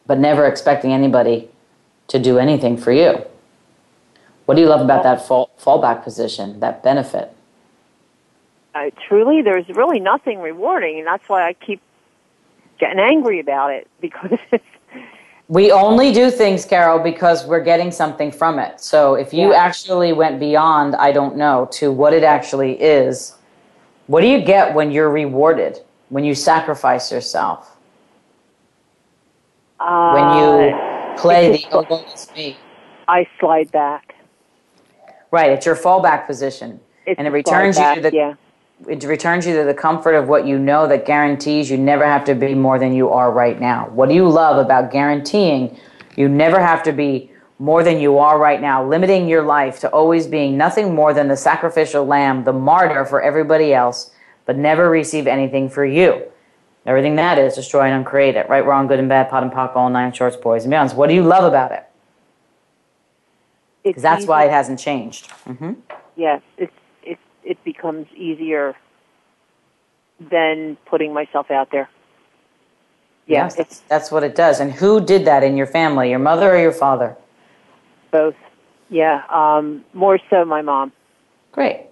[0.06, 1.48] but never expecting anybody
[2.08, 3.24] to do anything for you?
[4.44, 7.32] What do you love about that fall, fallback position, that benefit?
[8.74, 11.80] Uh, truly, there's really nothing rewarding, and that's why I keep
[12.80, 14.64] getting angry about it because it's,
[15.48, 18.80] We only do things, Carol, because we're getting something from it.
[18.80, 19.64] So if you Yeah.
[19.64, 23.34] actually went beyond, I don't know, to what it actually is,
[24.08, 25.80] what do you get when you're rewarded,
[26.10, 27.78] when you sacrifice yourself,
[29.80, 32.58] uh, when you play the oh, woe is me?
[33.08, 34.16] I slide back.
[35.30, 36.78] Right, it's your fallback position.
[37.06, 38.34] It's and it returns slide you to the yeah.
[38.86, 42.24] It returns you to the comfort of what you know that guarantees you never have
[42.26, 43.88] to be more than you are right now.
[43.88, 45.78] What do you love about guaranteeing
[46.16, 49.88] you never have to be more than you are right now, limiting your life to
[49.90, 54.12] always being nothing more than the sacrificial lamb, the martyr for everybody else,
[54.46, 56.22] but never receive anything for you?
[56.86, 58.48] Everything that is, destroy and uncreate it.
[58.48, 60.94] Right, wrong, good and bad, POD and POC, all nine shorts, boys and beyonds.
[60.94, 61.84] What do you love about it?
[63.82, 65.30] Because that's why it hasn't changed.
[65.30, 65.72] hmm
[66.16, 66.72] Yes, it's
[67.48, 68.76] it becomes easier
[70.20, 71.88] than putting myself out there.
[73.26, 74.60] Yeah, Yes, that's, that's what it does.
[74.60, 77.16] And who did that in your family, your mother or your father?
[78.10, 78.34] both.
[78.90, 80.92] Yeah, um, more so my mom.
[81.52, 81.86] Great.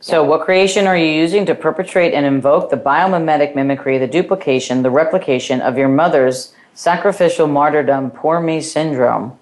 [0.00, 4.82] So, what creation are you using to perpetrate and invoke the biomimetic mimicry, the duplication,
[4.82, 9.38] the replication of your mother's sacrificial martyrdom, poor me syndrome?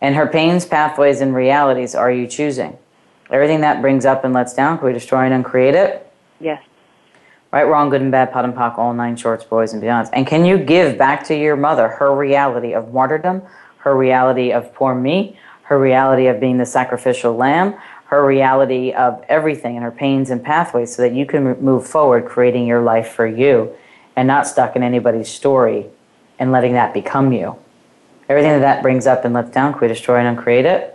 [0.00, 2.76] And her pains, pathways, and realities are you choosing?
[3.32, 6.08] Everything that brings up and lets down, can we destroy and uncreate it?
[6.38, 6.62] Yes,
[7.52, 10.08] Right, wrong, good and bad, POD and POC, all nine shorts, boys and beyonds.
[10.14, 13.42] And can you give back to your mother her reality of martyrdom,
[13.78, 17.74] her reality of poor me, her reality of being the sacrificial lamb,
[18.06, 22.24] her reality of everything and her pains and pathways so that you can move forward
[22.24, 23.70] creating your life for you
[24.16, 25.86] and not stuck in anybody's story
[26.38, 27.54] and letting that become you.
[28.30, 30.91] Everything that that brings up and lets down, can we destroy and uncreate it?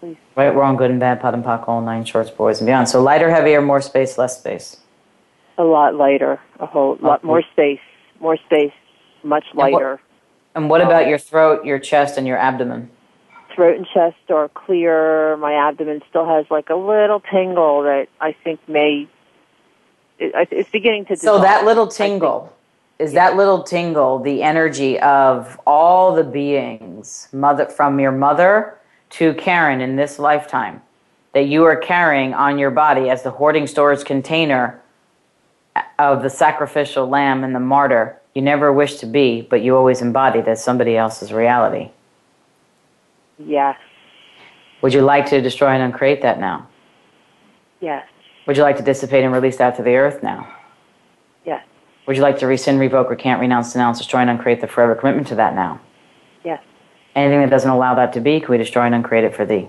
[0.00, 0.16] Please.
[0.34, 2.88] Right, wrong, good and bad, POD and POC, all nine shorts, boys and beyond.
[2.88, 4.78] So lighter, heavier, more space, less space.
[5.58, 7.26] A lot lighter, a whole lot Okay.
[7.26, 7.80] more space,
[8.18, 8.72] more space,
[9.22, 10.00] much lighter.
[10.54, 12.90] And what about um, your throat, your chest, and your abdomen?
[13.54, 15.36] Throat and chest are clear.
[15.36, 19.06] My abdomen still has like a little tingle that I think may.
[20.18, 21.14] It, it's beginning to.
[21.14, 22.56] Dissolve, So that little tingle,
[22.98, 28.78] is that little tingle the energy of all the beings, mother from your mother
[29.10, 30.82] to Karen in this lifetime,
[31.32, 34.80] that you are carrying on your body as the hoarding storage container
[35.98, 40.02] of the sacrificial lamb and the martyr you never wish to be, but you always
[40.02, 41.90] embodied as somebody else's reality.
[43.38, 43.76] Yes,
[44.82, 46.68] Would you like to destroy and uncreate that now?
[47.80, 48.06] yes,
[48.46, 50.46] Would you like to dissipate and release that to the earth now?
[51.44, 51.64] yes,
[52.06, 55.26] Would you like to rescind, revoke, recant, renounce, denounce, destroy, and uncreate the forever commitment
[55.28, 55.80] to that now?
[57.14, 59.68] Anything that doesn't allow that to be, can we destroy and uncreate it for thee?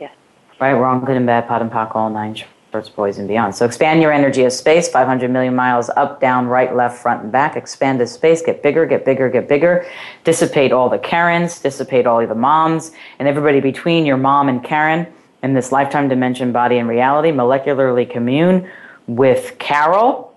[0.00, 0.12] yes.
[0.60, 3.54] Right, wrong, good and bad, POD and POC, all nine shorts, boys and beyond.
[3.54, 7.30] So expand your energy as space, 500 million miles up, down, right, left, front, and
[7.30, 7.56] back.
[7.56, 9.86] Expand as space, get bigger, get bigger, get bigger.
[10.24, 15.06] Dissipate all the Karens, dissipate all the moms, and everybody between your mom and Karen,
[15.42, 18.68] in this lifetime dimension, body and reality, molecularly commune
[19.06, 20.34] with Carol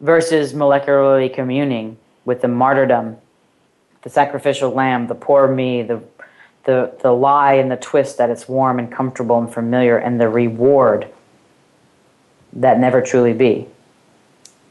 [0.00, 1.96] versus molecularly communing
[2.26, 3.16] with the martyrdom,
[4.04, 6.00] the sacrificial lamb, the poor me, the
[6.64, 10.28] the, the lie and the twist that it's warm and comfortable and familiar, and the
[10.28, 11.08] reward
[12.54, 13.66] that never truly be.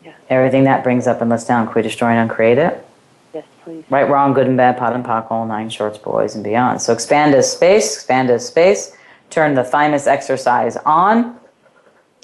[0.04, 0.16] Yes.
[0.30, 2.86] Everything that brings up and lets down, can we destroy and uncreate it?
[3.34, 3.84] Yes, please.
[3.90, 6.82] Right, wrong, good and bad, POD and POC, all nine shorts, boys, and beyond.
[6.82, 8.96] So expand as space, expand as space,
[9.30, 11.40] turn the thymus exercise on.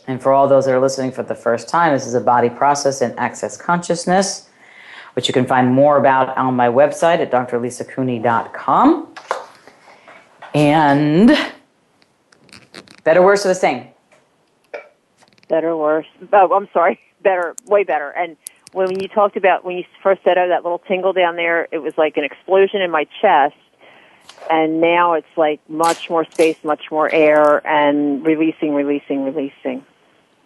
[0.07, 2.49] And for all those that are listening for the first time, this is a body
[2.49, 4.48] process in access consciousness,
[5.19, 9.13] which you can find more about on my website at drlisacooney.com.
[10.53, 11.37] And
[13.03, 13.89] better, worse, or the same?
[15.49, 16.05] Better, worse.
[16.31, 17.01] Oh, I'm sorry.
[17.21, 18.11] Better, way better.
[18.11, 18.37] And
[18.71, 21.79] when you talked about when you first said, "Oh, that little tingle down there," it
[21.79, 23.57] was like an explosion in my chest.
[24.49, 29.83] And now it's like much more space, much more air, and releasing, releasing, releasing.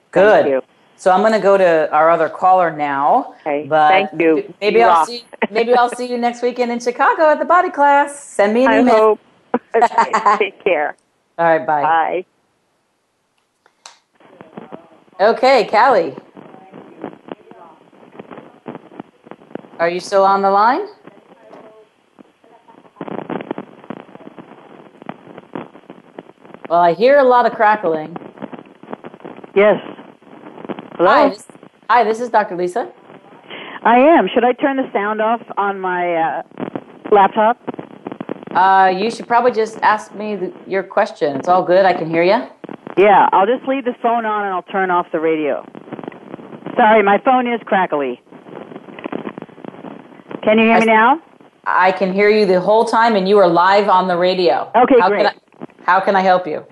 [0.09, 0.63] Good.
[1.03, 3.35] So I'm going to go to our other caller now.
[3.41, 3.65] Okay.
[3.67, 4.53] But Thank you.
[4.61, 5.09] Maybe You I'll rock.
[5.09, 5.25] see.
[5.51, 8.17] Maybe I'll see you next weekend in Chicago at the body class.
[8.23, 8.95] Send me an I email.
[8.95, 9.19] hope.
[9.75, 10.95] Okay, Take care.
[11.37, 11.67] All right.
[11.67, 12.25] Bye.
[15.19, 15.25] Bye.
[15.25, 16.15] Okay, Callie.
[19.79, 20.87] Are you still on the line?
[26.69, 28.15] Well, I hear a lot of crackling.
[29.53, 29.81] Yes.
[30.95, 31.09] Hello?
[31.09, 31.47] Hi, this,
[31.89, 32.55] hi, this is Dr.
[32.55, 32.91] Lisa.
[33.83, 34.27] I am.
[34.31, 36.41] Should I turn the sound off on my uh,
[37.11, 37.57] laptop?
[38.51, 41.35] Uh, you should probably just ask me the, your question.
[41.35, 41.83] It's all good.
[41.83, 42.47] I can hear you.
[42.95, 45.65] Yeah, I'll just leave the phone on and I'll turn off the radio.
[46.77, 48.21] Sorry, my phone is crackly.
[50.43, 51.19] Can you hear me now?
[51.65, 54.69] I can hear you the whole time, and you are live on the radio.
[54.75, 55.25] Okay, how great.
[55.25, 56.63] Can I, how can I help you?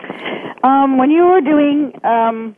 [0.64, 2.56] Um, when you were doing um,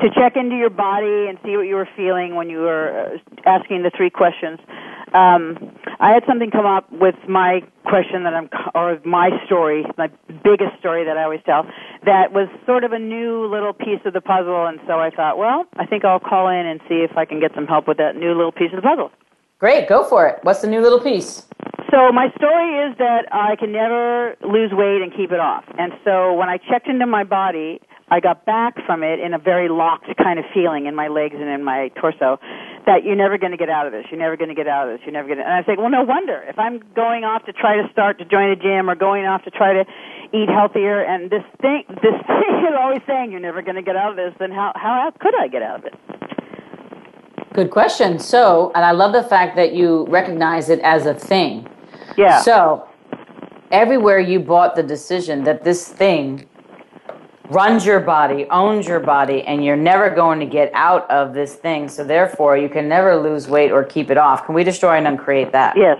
[0.00, 3.40] to check into your body and see what you were feeling when you were uh,
[3.46, 4.58] asking the three questions,
[5.12, 5.58] um,
[5.98, 10.08] I had something come up with my question that I'm, or my story, my
[10.44, 11.66] biggest story that I always tell,
[12.04, 15.36] that was sort of a new little piece of the puzzle, and so I thought,
[15.36, 17.98] well, I think I'll call in and see if I can get some help with
[17.98, 19.10] that new little piece of the puzzle.
[19.58, 20.38] Great, go for it.
[20.42, 21.46] What's the new little piece?
[21.90, 25.64] So my story is that I can never lose weight and keep it off.
[25.76, 27.80] And so when I checked into my body,
[28.10, 31.36] I got back from it in a very locked kind of feeling in my legs
[31.38, 32.38] and in my torso
[32.86, 34.04] that you're never going to get out of this.
[34.10, 35.06] You're never going to get out of this.
[35.06, 35.44] You're never going to.
[35.44, 36.42] And I think, well, no wonder.
[36.48, 39.44] If I'm going off to try to start to join a gym or going off
[39.44, 39.84] to try to
[40.34, 43.94] eat healthier, and this thing, this thing is always saying you're never going to get
[43.94, 45.94] out of this, then how how could I get out of it?
[47.52, 48.18] Good question.
[48.18, 51.68] So, and I love the fact that you recognize it as a thing.
[52.16, 52.42] Yeah.
[52.42, 52.88] So,
[53.70, 56.46] everywhere you bought the decision that this thing
[57.50, 61.56] runs your body, owns your body, and you're never going to get out of this
[61.56, 61.88] thing.
[61.88, 64.46] So, therefore, you can never lose weight or keep it off.
[64.46, 65.76] Can we destroy and uncreate that?
[65.76, 65.98] Yes.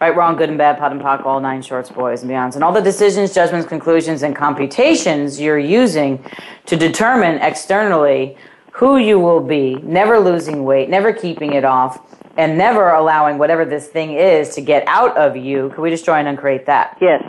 [0.00, 2.56] Right, wrong, good and bad, POD and POC, all nine shorts, boys and beyonds.
[2.56, 6.22] And all the decisions, judgments, conclusions, and computations you're using
[6.66, 8.36] to determine externally
[8.72, 12.00] who you will be, never losing weight, never keeping it off,
[12.36, 15.70] and never allowing whatever this thing is to get out of you.
[15.70, 16.98] Can we destroy and uncreate that?
[17.00, 17.22] Yes.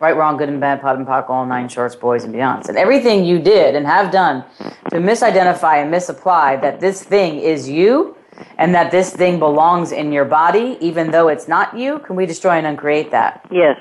[0.00, 2.68] Right, wrong, good and bad, POD and POC, all nine shorts, boys and beyonds.
[2.68, 4.44] And everything you did and have done
[4.90, 8.16] to misidentify and misapply that this thing is you
[8.58, 12.26] and that this thing belongs in your body, even though it's not you, can we
[12.26, 13.44] destroy and uncreate that?
[13.50, 13.76] Yes.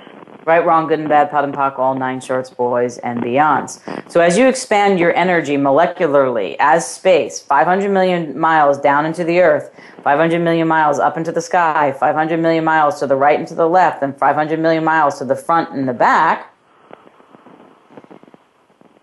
[0.47, 3.81] Right, wrong, good and bad, POD and POC, all nine shorts, boys and beyonds.
[4.09, 9.41] So as you expand your energy molecularly as space, 500 million miles down into the
[9.41, 13.45] earth, 500 million miles up into the sky, 500 million miles to the right and
[13.49, 16.53] to the left, and 500 million miles to the front and the back,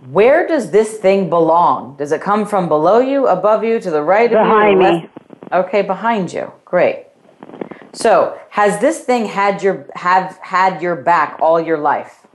[0.08, 1.94] where does this thing belong?
[1.98, 4.88] Does it come from below you, above you, to the right of Behind you?
[4.88, 5.00] or me.
[5.00, 5.52] left?
[5.52, 6.50] Okay, behind you.
[6.64, 7.08] Great.
[7.94, 12.26] So, has this thing had your have had your back all your life?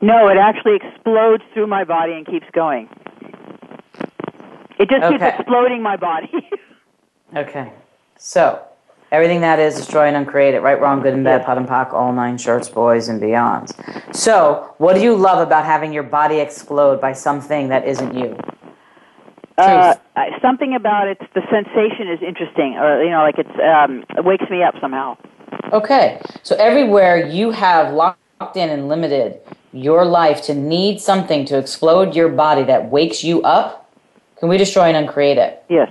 [0.00, 2.88] No, it actually explodes through my body and keeps going.
[4.78, 6.30] It just keeps exploding my body.
[7.36, 7.70] Okay.
[8.16, 8.62] So,
[9.12, 11.92] everything that is destroy and uncreate it, right, wrong, good and bad, POD and POC,
[11.92, 13.74] all nine shorts, boys and beyonds.
[14.16, 18.34] So, what do you love about having your body explode by something that isn't you?
[19.58, 24.04] uh, I- something about it, the sensation is interesting, or you know, like it's um,
[24.16, 25.16] it wakes me up somehow.
[25.72, 26.20] Okay.
[26.42, 29.40] So everywhere you have locked in and limited
[29.72, 33.90] your life to need something to explode your body that wakes you up,
[34.38, 35.62] can we destroy and uncreate it?
[35.68, 35.88] Yes.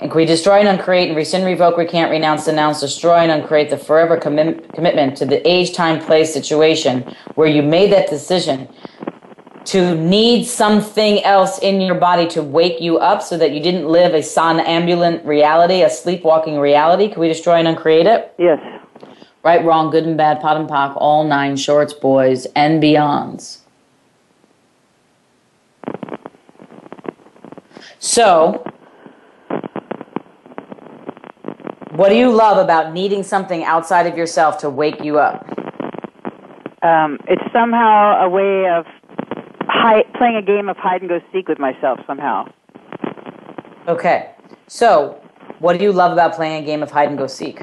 [0.00, 3.68] And can we destroy and uncreate and rescind, revoke, recant, renounce, denounce, destroy and uncreate
[3.68, 7.02] the forever commi- commitment to the age, time, place, situation
[7.34, 8.66] where you made that decision
[9.66, 13.88] to need something else in your body to wake you up so that you didn't
[13.88, 17.08] live a somnambulant reality, a sleepwalking reality?
[17.08, 18.34] Can we destroy and uncreate it?
[18.38, 18.58] Yes.
[19.42, 23.58] Right, wrong, good and bad, POD and POC, all nine shorts, boys, and beyonds.
[27.98, 28.64] So,
[31.92, 35.46] what do you love about needing something outside of yourself to wake you up?
[36.82, 38.86] Um, it's somehow a way of
[39.70, 42.46] hi- playing a game of hide and go seek with myself somehow.
[43.88, 44.30] Okay.
[44.66, 45.20] So,
[45.58, 47.62] what do you love about playing a game of hide and go seek?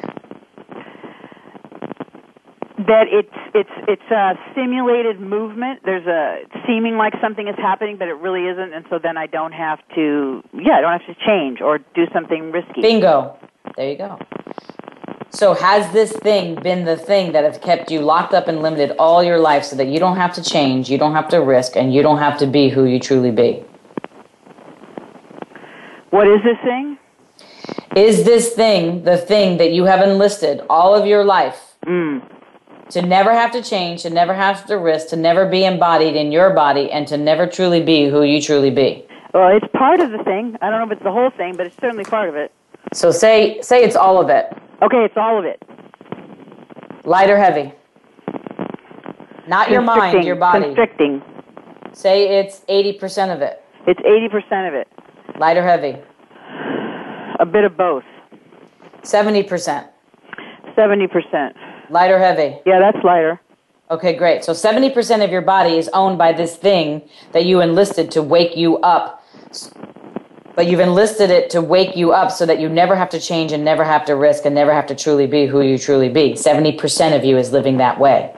[2.77, 5.81] That it's it's it's a simulated movement.
[5.83, 9.25] There's a seeming like something is happening, but it really isn't, and so then I
[9.25, 12.81] don't have to yeah, I don't have to change or do something risky.
[12.81, 13.37] Bingo.
[13.75, 14.19] There you go.
[15.29, 18.95] So, has this thing been the thing that has kept you locked up and limited
[18.97, 21.75] all your life so that you don't have to change, you don't have to risk,
[21.75, 23.63] and you don't have to be who you truly be?
[26.09, 26.97] What is this thing?
[27.95, 32.21] Is this thing the thing that you have enlisted all of your life Mm.
[32.89, 36.31] to never have to change, to never have to risk, to never be embodied in
[36.31, 39.05] your body, and to never truly be who you truly be?
[39.33, 40.57] Well, it's part of the thing.
[40.61, 42.51] I don't know if it's the whole thing, but it's certainly part of it.
[42.97, 44.47] So, say, say it's all of it.
[44.81, 45.61] Okay, it's all of it.
[47.05, 47.71] Light or heavy?
[49.47, 50.63] Not your mind, your body.
[50.63, 51.21] Constricting.
[51.93, 53.63] Say it's 80% of it.
[53.85, 54.87] It's 80% of it.
[55.37, 55.95] Light or heavy?
[57.39, 58.03] A bit of both.
[59.03, 59.87] 70%.
[60.75, 61.53] 70%.
[61.91, 62.57] Light or heavy?
[62.65, 63.39] Yeah, that's lighter.
[63.91, 64.43] Okay, great.
[64.43, 68.57] So 70% of your body is owned by this thing that you enlisted to wake
[68.57, 69.23] you up.
[70.57, 73.51] But you've enlisted it to wake you up so that you never have to change
[73.51, 76.33] and never have to risk and never have to truly be who you truly be.
[76.33, 78.33] 70% of you is living that way.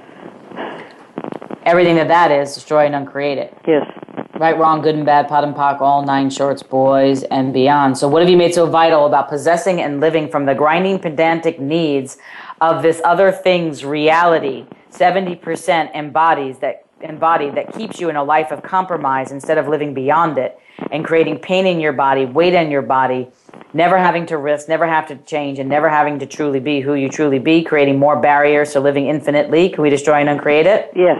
[1.63, 3.57] Everything that that is, destroy and uncreate it.
[3.65, 3.89] Yes.
[4.37, 7.97] Right, wrong, good and bad, POD and POC, all nine shorts, boys, and beyond.
[7.97, 11.61] So, what have you made so vital about possessing and living from the grinding, pedantic
[11.61, 12.17] needs
[12.59, 14.65] of this other thing's reality?
[14.91, 19.93] 70% embodies that embodied that keeps you in a life of compromise instead of living
[19.93, 20.59] beyond it
[20.91, 23.27] and creating pain in your body, weight in your body,
[23.73, 26.93] never having to risk, never have to change, and never having to truly be who
[26.93, 29.69] you truly be, creating more barriers to living infinitely.
[29.69, 30.91] Can we destroy and uncreate it?
[30.95, 31.17] Yes.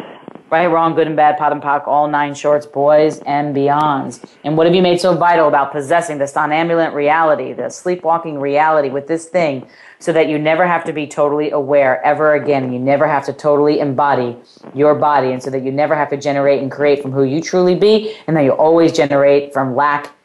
[0.52, 4.26] Right, wrong, good and bad, POD and POC, all nine shorts, boys and beyonds.
[4.44, 8.90] And what have you made so vital about possessing the somnambulant reality, the sleepwalking reality
[8.90, 9.68] with this thing,
[10.00, 13.26] so that you never have to be totally aware ever again, and you never have
[13.26, 14.36] to totally embody
[14.74, 17.42] your body, and so that you never have to generate and create from who you
[17.42, 20.16] truly be, and that you always generate from lack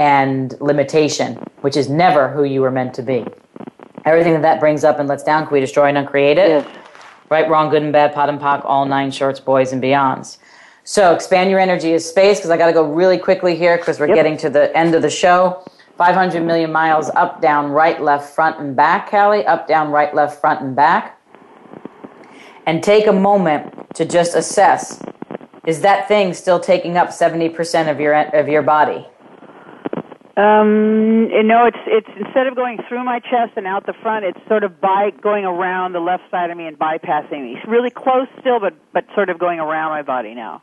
[0.00, 3.24] and limitation, which is never who you were meant to be.
[4.04, 6.48] Everything that that brings up and lets down, can we destroy and uncreate it?
[6.48, 6.87] Yes.
[7.30, 10.38] Right, wrong, good and bad, POD and POC, all nine shorts, boys and beyonds.
[10.84, 14.00] So expand your energy as space because I got to go really quickly here because
[14.00, 14.14] we're Yep.
[14.16, 15.62] getting to the end of the show.
[15.98, 19.44] 500 million miles up, down, right, left, front, and back, Callie.
[19.44, 21.18] Up, down, right, left, front, and back.
[22.64, 25.02] And take a moment to just assess
[25.66, 29.06] is that thing still taking up 70% of your, of your body?
[30.38, 31.26] Um,
[31.66, 34.80] it's it's instead of going through my chest and out the front, it's sort of
[34.80, 37.56] by going around the left side of me and bypassing me.
[37.56, 40.62] It's really close still, but but sort of going around my body now.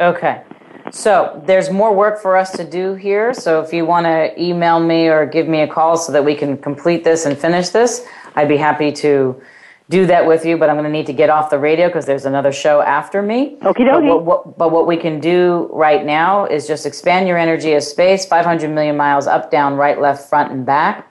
[0.00, 0.44] Okay.
[0.92, 3.34] So there's more work for us to do here.
[3.34, 6.36] So if you want to email me or give me a call so that we
[6.36, 8.06] can complete this and finish this,
[8.36, 9.42] I'd be happy to
[9.88, 10.56] do that with you.
[10.56, 13.22] But I'm going to need to get off the radio because there's another show after
[13.22, 13.56] me.
[13.60, 17.38] Okie But what, what, but what we can do right now is just expand your
[17.38, 21.10] energy as space, 500 million miles up, down, right, left, front, and back,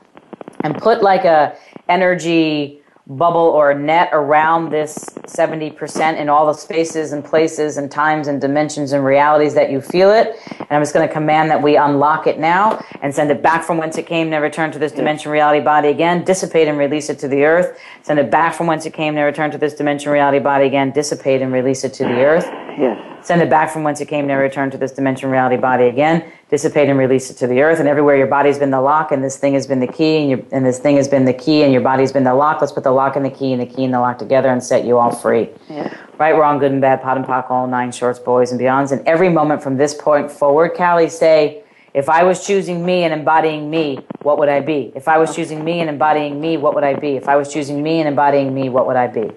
[0.62, 1.58] and put like a
[1.90, 4.98] energy bubble or net around this
[5.28, 9.80] 70% in all the spaces and places and times and dimensions and realities that you
[9.80, 10.36] feel it.
[10.50, 13.64] And I'm just going to command that we unlock it now and send it back
[13.64, 17.10] from whence it came, never return to this dimension reality body again, dissipate and release
[17.10, 17.80] it to the earth.
[18.02, 20.92] Send it back from whence it came, never return to this dimension reality body again,
[20.92, 22.46] dissipate and release it to the earth.
[22.78, 23.15] Yes.
[23.26, 26.32] Send it back from whence it came, never return to this dimension reality body again.
[26.52, 27.80] Dissipate and release it to the earth.
[27.80, 30.30] And everywhere your body's been the lock, and this thing has been the key, and,
[30.30, 32.62] your, and this thing has been the key, and your body's been the lock.
[32.62, 34.64] Let's put the lock and the key and the key and the lock together and
[34.64, 35.50] set you all free.
[35.68, 35.92] Yes.
[36.20, 38.92] Right, wrong, good and bad, POD and POC, all nine shorts, boys and beyonds.
[38.92, 41.64] And every moment from this point forward, Callie, say,
[41.96, 44.92] if I was choosing me and embodying me, what would I be?
[44.94, 47.16] If I was choosing me and embodying me, what would I be?
[47.16, 49.32] If I was choosing me and embodying me, what would I be?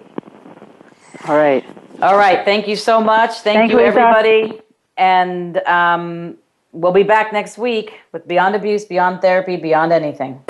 [1.26, 1.64] All right.
[2.00, 2.44] All right.
[2.44, 3.30] Thank you so much.
[3.40, 3.98] Thank, Thank you, you, Lisa.
[4.00, 4.60] everybody.
[4.96, 6.36] And um,
[6.72, 10.42] we'll be back next week with Beyond Abuse, Beyond Therapy, Beyond Anything.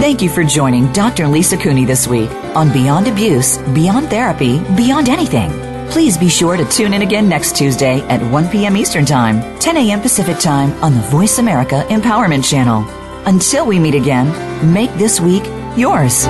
[0.00, 1.26] Thank you for joining Dr.
[1.26, 5.50] Lisa Cooney this week on Beyond Abuse, Beyond Therapy, Beyond Anything.
[5.90, 8.76] Please be sure to tune in again next Tuesday at 1 p.m.
[8.76, 10.00] Eastern Time, 10 a.m.
[10.00, 12.84] Pacific Time on the Voice America Empowerment Channel.
[13.26, 14.26] Until we meet again,
[14.72, 15.44] make this week
[15.76, 16.26] yours.